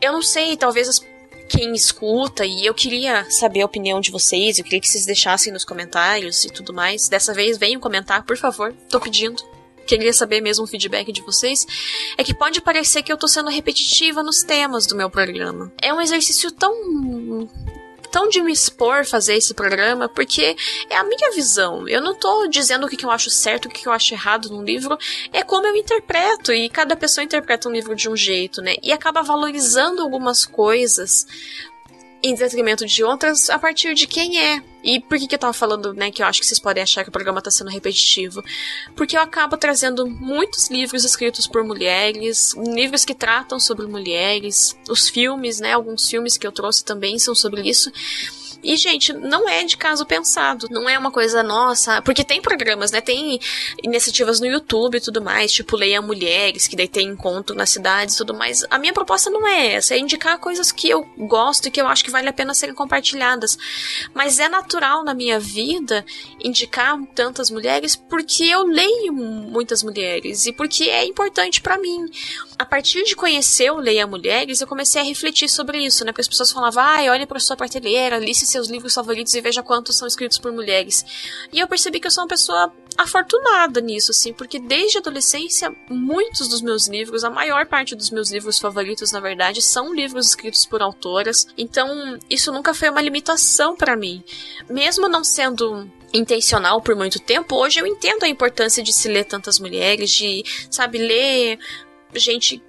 Eu 0.00 0.12
não 0.12 0.22
sei, 0.22 0.56
talvez 0.56 0.88
as 0.88 1.00
quem 1.48 1.74
escuta 1.74 2.46
e 2.46 2.64
eu 2.64 2.72
queria 2.72 3.30
saber 3.30 3.60
a 3.60 3.66
opinião 3.66 4.00
de 4.00 4.10
vocês, 4.10 4.58
eu 4.58 4.64
queria 4.64 4.80
que 4.80 4.88
vocês 4.88 5.04
deixassem 5.04 5.52
nos 5.52 5.66
comentários 5.66 6.46
e 6.46 6.50
tudo 6.50 6.72
mais. 6.72 7.10
Dessa 7.10 7.34
vez 7.34 7.58
venham 7.58 7.78
comentar, 7.78 8.24
por 8.24 8.38
favor, 8.38 8.74
tô 8.88 8.98
pedindo 8.98 9.42
queria 9.86 10.12
saber 10.12 10.40
mesmo 10.40 10.64
o 10.64 10.66
feedback 10.66 11.12
de 11.12 11.22
vocês, 11.22 11.66
é 12.16 12.24
que 12.24 12.34
pode 12.34 12.60
parecer 12.60 13.02
que 13.02 13.12
eu 13.12 13.16
tô 13.16 13.28
sendo 13.28 13.50
repetitiva 13.50 14.22
nos 14.22 14.42
temas 14.42 14.86
do 14.86 14.96
meu 14.96 15.10
programa. 15.10 15.72
É 15.80 15.92
um 15.92 16.00
exercício 16.00 16.50
tão 16.50 17.48
tão 18.12 18.28
de 18.28 18.42
me 18.42 18.52
expor 18.52 19.06
fazer 19.06 19.36
esse 19.36 19.54
programa, 19.54 20.06
porque 20.06 20.54
é 20.90 20.96
a 20.96 21.02
minha 21.02 21.32
visão. 21.34 21.88
Eu 21.88 22.02
não 22.02 22.14
tô 22.14 22.46
dizendo 22.46 22.84
o 22.84 22.88
que, 22.88 23.02
eu 23.02 23.10
acho 23.10 23.30
certo, 23.30 23.66
o 23.66 23.68
que, 23.70 23.88
eu 23.88 23.92
acho 23.92 24.12
errado 24.12 24.50
num 24.50 24.62
livro, 24.62 24.98
é 25.32 25.42
como 25.42 25.66
eu 25.66 25.74
interpreto, 25.74 26.52
e 26.52 26.68
cada 26.68 26.94
pessoa 26.94 27.24
interpreta 27.24 27.68
um 27.68 27.72
livro 27.72 27.96
de 27.96 28.10
um 28.10 28.16
jeito, 28.16 28.60
né? 28.60 28.74
E 28.82 28.92
acaba 28.92 29.22
valorizando 29.22 30.02
algumas 30.02 30.44
coisas 30.44 31.26
em 32.22 32.34
detrimento 32.34 32.86
de 32.86 33.02
outras 33.02 33.50
a 33.50 33.58
partir 33.58 33.94
de 33.94 34.06
quem 34.06 34.38
é. 34.38 34.62
E 34.84 35.00
por 35.00 35.18
que, 35.18 35.28
que 35.28 35.34
eu 35.34 35.38
tava 35.38 35.52
falando, 35.52 35.94
né, 35.94 36.10
que 36.10 36.22
eu 36.22 36.26
acho 36.26 36.40
que 36.40 36.46
vocês 36.46 36.58
podem 36.58 36.82
achar 36.82 37.04
que 37.04 37.08
o 37.08 37.12
programa 37.12 37.40
tá 37.40 37.50
sendo 37.50 37.70
repetitivo? 37.70 38.42
Porque 38.96 39.16
eu 39.16 39.20
acabo 39.20 39.56
trazendo 39.56 40.06
muitos 40.08 40.68
livros 40.70 41.04
escritos 41.04 41.46
por 41.46 41.62
mulheres, 41.62 42.54
livros 42.56 43.04
que 43.04 43.14
tratam 43.14 43.60
sobre 43.60 43.86
mulheres, 43.86 44.76
os 44.88 45.08
filmes, 45.08 45.60
né, 45.60 45.72
alguns 45.72 46.08
filmes 46.08 46.36
que 46.36 46.46
eu 46.46 46.52
trouxe 46.52 46.84
também 46.84 47.18
são 47.18 47.34
sobre 47.34 47.62
isso. 47.62 47.92
E, 48.62 48.76
gente, 48.76 49.12
não 49.12 49.48
é 49.48 49.64
de 49.64 49.76
caso 49.76 50.06
pensado. 50.06 50.68
Não 50.70 50.88
é 50.88 50.98
uma 50.98 51.10
coisa 51.10 51.42
nossa. 51.42 52.00
Porque 52.02 52.24
tem 52.24 52.40
programas, 52.40 52.90
né? 52.90 53.00
Tem 53.00 53.40
iniciativas 53.82 54.40
no 54.40 54.46
YouTube 54.46 54.96
e 54.96 55.00
tudo 55.00 55.20
mais, 55.20 55.52
tipo 55.52 55.76
Leia 55.76 56.00
Mulheres, 56.00 56.68
que 56.68 56.76
daí 56.76 56.88
tem 56.88 57.08
encontro 57.08 57.56
nas 57.56 57.70
cidades 57.70 58.14
e 58.14 58.18
tudo 58.18 58.34
mais. 58.34 58.64
A 58.70 58.78
minha 58.78 58.92
proposta 58.92 59.30
não 59.30 59.46
é 59.46 59.74
essa, 59.74 59.94
é 59.94 59.98
indicar 59.98 60.38
coisas 60.38 60.70
que 60.70 60.88
eu 60.88 61.02
gosto 61.18 61.66
e 61.66 61.70
que 61.70 61.80
eu 61.80 61.86
acho 61.86 62.04
que 62.04 62.10
vale 62.10 62.28
a 62.28 62.32
pena 62.32 62.54
serem 62.54 62.74
compartilhadas. 62.74 63.58
Mas 64.14 64.38
é 64.38 64.48
natural 64.48 65.04
na 65.04 65.14
minha 65.14 65.40
vida 65.40 66.04
indicar 66.42 66.98
tantas 67.14 67.50
mulheres 67.50 67.96
porque 67.96 68.44
eu 68.44 68.64
leio 68.64 69.12
muitas 69.12 69.82
mulheres 69.82 70.46
e 70.46 70.52
porque 70.52 70.84
é 70.84 71.04
importante 71.04 71.60
para 71.60 71.78
mim. 71.78 72.06
A 72.58 72.64
partir 72.64 73.02
de 73.04 73.16
conhecer 73.16 73.72
o 73.72 73.78
Leia 73.78 74.06
Mulheres, 74.06 74.60
eu 74.60 74.66
comecei 74.68 75.00
a 75.00 75.04
refletir 75.04 75.48
sobre 75.48 75.84
isso, 75.84 76.04
né? 76.04 76.12
Porque 76.12 76.20
as 76.20 76.28
pessoas 76.28 76.52
falavam, 76.52 76.82
ai, 76.84 77.08
olha 77.08 77.26
pra 77.26 77.40
sua 77.40 77.56
prateleira, 77.56 78.18
liste 78.18 78.46
seus 78.52 78.68
livros 78.68 78.94
favoritos 78.94 79.34
e 79.34 79.40
veja 79.40 79.62
quantos 79.62 79.96
são 79.96 80.06
escritos 80.06 80.38
por 80.38 80.52
mulheres. 80.52 81.04
E 81.52 81.58
eu 81.58 81.66
percebi 81.66 81.98
que 81.98 82.06
eu 82.06 82.10
sou 82.10 82.22
uma 82.22 82.28
pessoa 82.28 82.72
afortunada 82.96 83.80
nisso, 83.80 84.10
assim, 84.10 84.32
porque 84.32 84.58
desde 84.58 84.98
a 84.98 85.00
adolescência, 85.00 85.74
muitos 85.88 86.48
dos 86.48 86.60
meus 86.60 86.86
livros, 86.86 87.24
a 87.24 87.30
maior 87.30 87.66
parte 87.66 87.94
dos 87.94 88.10
meus 88.10 88.30
livros 88.30 88.58
favoritos, 88.58 89.12
na 89.12 89.20
verdade, 89.20 89.62
são 89.62 89.94
livros 89.94 90.28
escritos 90.28 90.66
por 90.66 90.82
autoras. 90.82 91.46
Então, 91.56 92.18
isso 92.28 92.52
nunca 92.52 92.74
foi 92.74 92.90
uma 92.90 93.00
limitação 93.00 93.74
para 93.74 93.96
mim. 93.96 94.22
Mesmo 94.68 95.08
não 95.08 95.24
sendo 95.24 95.90
intencional 96.12 96.80
por 96.82 96.94
muito 96.94 97.18
tempo, 97.18 97.56
hoje 97.56 97.80
eu 97.80 97.86
entendo 97.86 98.24
a 98.24 98.28
importância 98.28 98.82
de 98.82 98.92
se 98.92 99.08
ler 99.08 99.24
tantas 99.24 99.58
mulheres, 99.58 100.10
de, 100.10 100.44
sabe, 100.70 100.98
ler 100.98 101.58
gente 102.14 102.62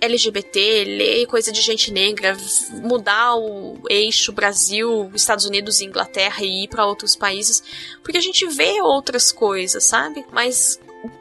LGBT, 0.00 0.84
ler 0.84 1.26
coisa 1.26 1.50
de 1.50 1.60
gente 1.60 1.90
negra, 1.90 2.36
mudar 2.82 3.36
o 3.36 3.78
eixo 3.88 4.32
Brasil, 4.32 5.10
Estados 5.14 5.44
Unidos 5.44 5.80
e 5.80 5.84
Inglaterra 5.84 6.42
e 6.42 6.64
ir 6.64 6.68
para 6.68 6.86
outros 6.86 7.16
países, 7.16 7.62
porque 8.02 8.18
a 8.18 8.22
gente 8.22 8.46
vê 8.46 8.80
outras 8.80 9.32
coisas, 9.32 9.84
sabe? 9.84 10.24
Mas 10.32 10.78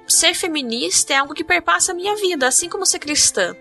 ser 0.08 0.34
feminista 0.34 1.14
é 1.14 1.18
algo 1.18 1.34
que 1.34 1.44
perpassa 1.44 1.92
a 1.92 1.96
minha 1.96 2.16
vida, 2.16 2.48
assim 2.48 2.70
como 2.70 2.86
ser 2.86 3.00
cristã. 3.00 3.56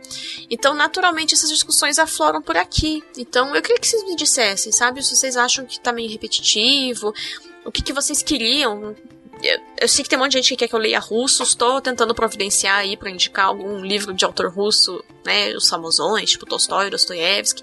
Então, 0.51 0.75
naturalmente, 0.75 1.35
essas 1.35 1.51
discussões 1.51 1.99
afloram 1.99 2.41
por 2.41 2.57
aqui. 2.57 3.03
Então, 3.17 3.55
eu 3.55 3.63
queria 3.63 3.79
que 3.79 3.87
vocês 3.87 4.05
me 4.05 4.17
dissessem, 4.17 4.73
sabe? 4.73 5.03
Se 5.03 5.17
vocês 5.17 5.37
acham 5.37 5.67
que 5.67 5.81
tá 5.81 5.93
meio 5.93 6.11
repetitivo, 6.11 7.13
o 7.65 7.73
que, 7.73 7.83
que 7.83 7.93
vocês 7.93 8.23
queriam 8.23 8.95
eu, 9.43 9.61
eu, 9.81 9.89
sei 9.89 10.03
que 10.03 10.09
tem 10.09 10.19
um 10.19 10.23
monte 10.23 10.33
de 10.33 10.39
gente 10.39 10.49
que 10.49 10.57
quer 10.57 10.69
que 10.69 10.75
eu 10.75 10.79
leia 10.79 10.99
russo, 10.99 11.43
estou 11.43 11.81
tentando 11.81 12.15
providenciar 12.15 12.79
aí 12.79 12.97
para 12.97 13.11
indicar 13.11 13.47
algum 13.47 13.81
livro 13.81 14.15
de 14.15 14.25
autor 14.25 14.51
russo, 14.51 15.03
né, 15.25 15.55
os 15.55 15.69
famosões, 15.69 16.31
tipo 16.31 16.47
Tolstói, 16.47 16.91
Dostoiévski. 16.91 17.63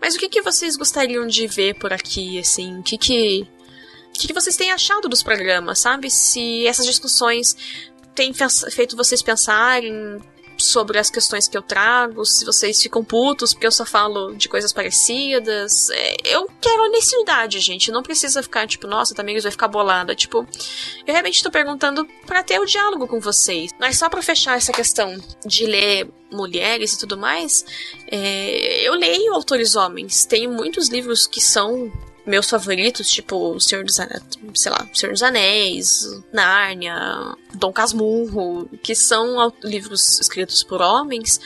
Mas 0.00 0.14
o 0.14 0.18
que, 0.18 0.28
que 0.28 0.42
vocês 0.42 0.76
gostariam 0.76 1.26
de 1.26 1.46
ver 1.46 1.74
por 1.74 1.92
aqui, 1.92 2.38
assim? 2.38 2.80
O 2.80 2.82
que 2.82 2.98
que, 2.98 3.46
o 4.08 4.12
que, 4.12 4.26
que 4.26 4.32
vocês 4.32 4.56
têm 4.56 4.72
achado 4.72 5.08
dos 5.08 5.22
programas, 5.22 5.78
sabe? 5.78 6.10
Se 6.10 6.66
essas 6.66 6.86
discussões 6.86 7.56
têm 8.14 8.32
feito 8.70 8.96
vocês 8.96 9.22
pensarem 9.22 10.20
sobre 10.62 10.98
as 10.98 11.10
questões 11.10 11.48
que 11.48 11.56
eu 11.56 11.62
trago, 11.62 12.24
se 12.24 12.44
vocês 12.44 12.80
ficam 12.80 13.04
putos 13.04 13.52
porque 13.52 13.66
eu 13.66 13.72
só 13.72 13.84
falo 13.84 14.34
de 14.34 14.48
coisas 14.48 14.72
parecidas. 14.72 15.90
É, 15.90 16.16
eu 16.24 16.48
quero 16.60 16.84
honestidade, 16.84 17.60
gente. 17.60 17.90
Não 17.90 18.02
precisa 18.02 18.42
ficar 18.42 18.66
tipo, 18.66 18.86
nossa, 18.86 19.14
Tamires 19.14 19.42
vai 19.42 19.52
ficar 19.52 19.68
bolada. 19.68 20.14
Tipo, 20.14 20.46
eu 21.06 21.12
realmente 21.12 21.42
tô 21.42 21.50
perguntando 21.50 22.06
para 22.26 22.42
ter 22.42 22.60
o 22.60 22.66
diálogo 22.66 23.06
com 23.06 23.20
vocês. 23.20 23.70
Mas 23.78 23.98
só 23.98 24.08
para 24.08 24.22
fechar 24.22 24.56
essa 24.56 24.72
questão 24.72 25.18
de 25.44 25.66
ler 25.66 26.08
mulheres 26.30 26.94
e 26.94 26.98
tudo 26.98 27.18
mais, 27.18 27.64
é, 28.10 28.86
eu 28.86 28.94
leio 28.94 29.34
autores 29.34 29.74
homens. 29.74 30.24
Tenho 30.24 30.50
muitos 30.50 30.88
livros 30.88 31.26
que 31.26 31.40
são 31.40 31.92
meus 32.26 32.48
favoritos, 32.48 33.10
tipo 33.10 33.58
Senhor 33.60 33.84
dos 33.84 33.98
Anéis, 33.98 34.22
sei 34.54 34.70
lá, 34.70 34.88
Senhor 34.92 35.12
dos 35.12 35.22
Anéis, 35.22 36.22
Nárnia, 36.32 37.36
Dom 37.54 37.72
Casmurro, 37.72 38.68
que 38.82 38.94
são 38.94 39.52
livros 39.62 40.20
escritos 40.20 40.62
por 40.62 40.80
homens. 40.80 41.40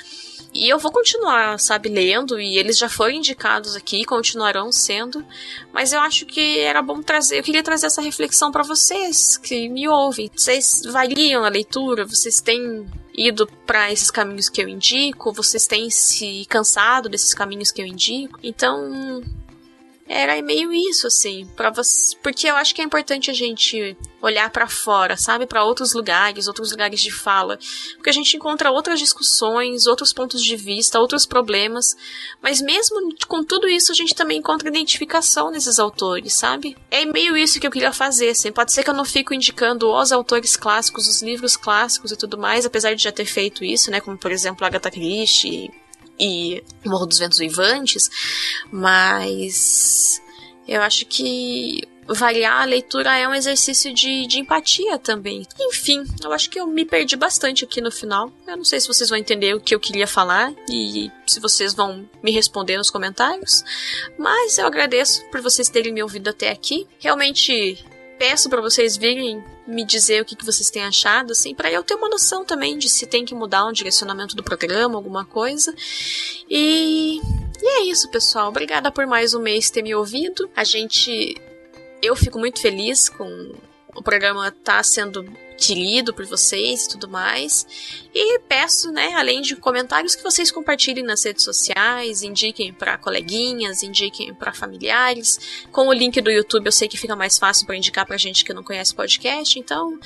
E 0.53 0.73
eu 0.73 0.79
vou 0.79 0.91
continuar, 0.91 1.61
sabe, 1.61 1.91
lendo, 1.91 2.41
e 2.41 2.57
eles 2.57 2.79
já 2.79 2.89
foram 2.89 3.13
indicados 3.13 3.77
aqui, 3.77 4.07
continuarão 4.07 4.73
sendo, 4.73 5.23
mas 5.71 5.93
eu 5.93 6.01
acho 6.01 6.25
que 6.25 6.61
era 6.61 6.81
bom 6.81 7.03
trazer, 7.03 7.39
eu 7.39 7.43
queria 7.43 7.63
trazer 7.63 7.87
essa 7.87 8.01
reflexão 8.01 8.51
para 8.51 8.63
vocês 8.63 9.37
que 9.37 9.69
me 9.69 9.87
ouvem. 9.87 10.31
Vocês 10.35 10.81
variam 10.87 11.45
a 11.45 11.51
leitura, 11.51 12.07
vocês 12.07 12.41
têm 12.41 12.87
ido 13.15 13.47
para 13.67 13.93
esses 13.93 14.11
caminhos 14.11 14.49
que 14.49 14.63
eu 14.63 14.69
indico, 14.69 15.31
vocês 15.31 15.67
têm 15.67 15.91
se 15.91 16.47
cansado 16.49 17.11
desses 17.11 17.35
caminhos 17.35 17.71
que 17.71 17.83
eu 17.83 17.87
indico. 17.87 18.39
Então, 18.43 19.23
era 20.09 20.41
meio 20.41 20.73
isso, 20.73 21.07
assim, 21.07 21.47
para 21.57 21.71
você, 21.71 22.17
porque 22.23 22.49
eu 22.49 22.57
acho 22.57 22.75
que 22.75 22.81
é 22.81 22.85
importante 22.85 23.31
a 23.31 23.35
gente 23.35 23.97
olhar 24.23 24.51
para 24.51 24.67
fora, 24.67 25.17
sabe, 25.17 25.47
para 25.47 25.65
outros 25.65 25.93
lugares, 25.93 26.47
outros 26.47 26.71
lugares 26.71 27.01
de 27.01 27.11
fala, 27.11 27.59
porque 27.95 28.11
a 28.11 28.13
gente 28.13 28.37
encontra 28.37 28.71
outras 28.71 28.99
discussões, 28.99 29.87
outros 29.87 30.13
pontos 30.13 30.43
de 30.43 30.57
vista, 30.57 30.99
outros 30.99 31.27
problemas, 31.27 31.97
mas 32.41 32.61
mesmo 32.61 33.15
com 33.27 33.45
tudo 33.45 33.69
isso 33.69 33.93
a 33.93 33.95
gente 33.95 34.15
também 34.15 34.39
encontra 34.39 34.69
identificação 34.69 35.51
nesses 35.51 35.79
autores, 35.79 36.33
sabe? 36.33 36.77
É 36.91 37.05
meio 37.05 37.37
isso 37.37 37.61
que 37.61 37.67
eu 37.67 37.71
queria 37.71 37.93
fazer, 37.93 38.31
assim. 38.31 38.53
Pode 38.53 38.73
ser 38.73 38.83
que 38.83 38.91
eu 38.91 38.95
não 38.95 39.05
fico 39.05 39.35
indicando 39.35 39.93
os 39.93 40.13
autores 40.13 40.57
clássicos, 40.57 41.09
os 41.09 41.23
livros 41.23 41.57
clássicos 41.57 42.13
e 42.13 42.17
tudo 42.17 42.39
mais, 42.39 42.65
apesar 42.65 42.95
de 42.95 43.03
já 43.03 43.13
ter 43.13 43.27
feito 43.27 43.65
isso, 43.65 43.91
né, 43.91 44.01
como 44.01 44.17
por 44.17 44.31
exemplo 44.31 44.65
Agatha 44.65 44.91
Christie 44.91 45.71
e 46.19 46.63
Morro 46.85 47.07
dos 47.07 47.19
Ventos 47.19 47.39
Vivantes, 47.39 48.09
mas 48.71 50.21
eu 50.67 50.83
acho 50.83 51.07
que 51.07 51.83
variar 52.09 52.63
a 52.63 52.65
leitura 52.65 53.17
é 53.17 53.27
um 53.27 53.35
exercício 53.35 53.93
de, 53.93 54.27
de 54.27 54.39
empatia 54.39 54.99
também. 54.99 55.47
Enfim, 55.59 56.05
eu 56.23 56.33
acho 56.33 56.49
que 56.49 56.59
eu 56.59 56.67
me 56.67 56.85
perdi 56.85 57.17
bastante 57.17 57.65
aqui 57.65 57.81
no 57.81 57.91
final. 57.91 58.33
Eu 58.47 58.57
não 58.57 58.65
sei 58.65 58.81
se 58.81 58.89
vocês 58.89 59.11
vão 59.11 59.19
entender 59.19 59.55
o 59.55 59.61
que 59.61 59.75
eu 59.75 59.81
queria 59.81 60.07
falar 60.07 60.53
e 60.71 61.11
se 61.27 61.41
vocês 61.41 61.75
vão 61.75 62.09
me 62.23 62.31
responder 62.31 62.77
nos 62.77 62.91
comentários, 62.91 63.65
mas 64.19 64.59
eu 64.59 64.67
agradeço 64.67 65.25
por 65.31 65.41
vocês 65.41 65.69
terem 65.69 65.93
me 65.93 66.03
ouvido 66.03 66.31
até 66.31 66.51
aqui. 66.51 66.87
Realmente 66.99 67.85
peço 68.19 68.49
para 68.49 68.61
vocês 68.61 68.97
virem 68.97 69.45
me 69.67 69.85
dizer 69.85 70.23
o 70.23 70.25
que, 70.25 70.37
que 70.37 70.45
vocês 70.45 70.71
têm 70.71 70.83
achado, 70.83 71.33
assim, 71.33 71.55
para 71.55 71.71
eu 71.71 71.83
ter 71.83 71.95
uma 71.95 72.09
noção 72.09 72.45
também 72.45 72.79
de 72.79 72.89
se 72.89 73.07
tem 73.07 73.25
que 73.25 73.35
mudar 73.35 73.67
um 73.67 73.73
direcionamento 73.73 74.37
do 74.37 74.43
programa, 74.43 74.97
alguma 74.97 75.25
coisa. 75.25 75.75
E, 76.49 77.21
e 77.61 77.69
é 77.79 77.85
isso, 77.85 78.11
pessoal. 78.11 78.49
Obrigada 78.49 78.91
por 78.91 79.07
mais 79.07 79.35
um 79.35 79.41
mês 79.41 79.71
ter 79.71 79.83
me 79.83 79.95
ouvido. 79.95 80.49
A 80.55 80.65
gente. 80.65 81.41
Eu 82.03 82.15
fico 82.15 82.39
muito 82.39 82.61
feliz 82.61 83.09
com 83.09 83.55
o 83.95 84.03
programa 84.03 84.51
tá 84.51 84.83
sendo 84.83 85.25
querido 85.57 86.13
por 86.13 86.25
vocês 86.27 86.85
e 86.85 86.89
tudo 86.91 87.09
mais. 87.09 87.67
E 88.15 88.39
peço, 88.41 88.91
né, 88.93 89.15
além 89.15 89.41
de 89.41 89.57
comentários, 89.57 90.15
que 90.15 90.23
vocês 90.23 90.51
compartilhem 90.51 91.05
nas 91.05 91.25
redes 91.25 91.45
sociais, 91.45 92.23
indiquem 92.23 92.73
para 92.73 92.97
coleguinhas, 92.99 93.83
indiquem 93.83 94.35
para 94.35 94.53
familiares. 94.53 95.67
Com 95.73 95.89
o 95.89 95.93
link 95.93 96.21
do 96.21 96.31
YouTube 96.31 96.67
eu 96.67 96.73
sei 96.73 96.89
que 96.89 96.97
fica 96.97 97.17
mais 97.17 97.39
fácil 97.39 97.67
para 97.67 97.77
indicar 97.77 98.07
para 98.07 98.17
gente 98.17 98.45
que 98.45 98.53
não 98.53 98.63
conhece 98.63 98.95
podcast, 98.95 99.59
então 99.59 99.99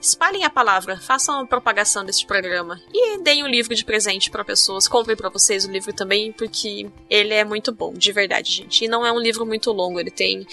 espalhem 0.00 0.44
a 0.44 0.50
palavra, 0.50 0.98
façam 0.98 1.40
a 1.40 1.46
propagação 1.46 2.04
deste 2.04 2.26
programa 2.26 2.80
e 2.92 3.18
deem 3.18 3.42
um 3.42 3.48
livro 3.48 3.74
de 3.74 3.84
presente 3.84 4.30
para 4.30 4.44
pessoas. 4.44 4.88
Comprem 4.88 5.16
para 5.16 5.28
vocês 5.28 5.64
o 5.64 5.70
livro 5.70 5.92
também, 5.92 6.32
porque 6.32 6.88
ele 7.08 7.34
é 7.34 7.44
muito 7.44 7.72
bom, 7.72 7.92
de 7.92 8.12
verdade, 8.12 8.52
gente. 8.52 8.84
E 8.84 8.88
não 8.88 9.04
é 9.04 9.12
um 9.12 9.18
livro 9.18 9.44
muito 9.44 9.72
longo, 9.72 9.98
ele 9.98 10.10
tem 10.10 10.46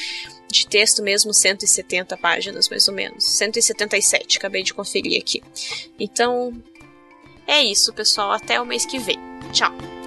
de 0.52 0.68
texto 0.68 1.04
mesmo 1.04 1.34
170 1.34 2.16
páginas, 2.18 2.70
mais 2.70 2.88
ou 2.88 2.94
menos. 2.94 3.24
177, 3.24 4.38
acabei 4.38 4.64
de 4.64 4.74
conferir 4.74 5.20
aqui. 5.20 5.44
Então, 6.00 6.54
é 7.48 7.62
isso, 7.62 7.94
pessoal. 7.94 8.32
Até 8.32 8.60
o 8.60 8.66
mês 8.66 8.86
que 8.86 9.00
vem. 9.00 9.20
Tchau! 9.52 10.05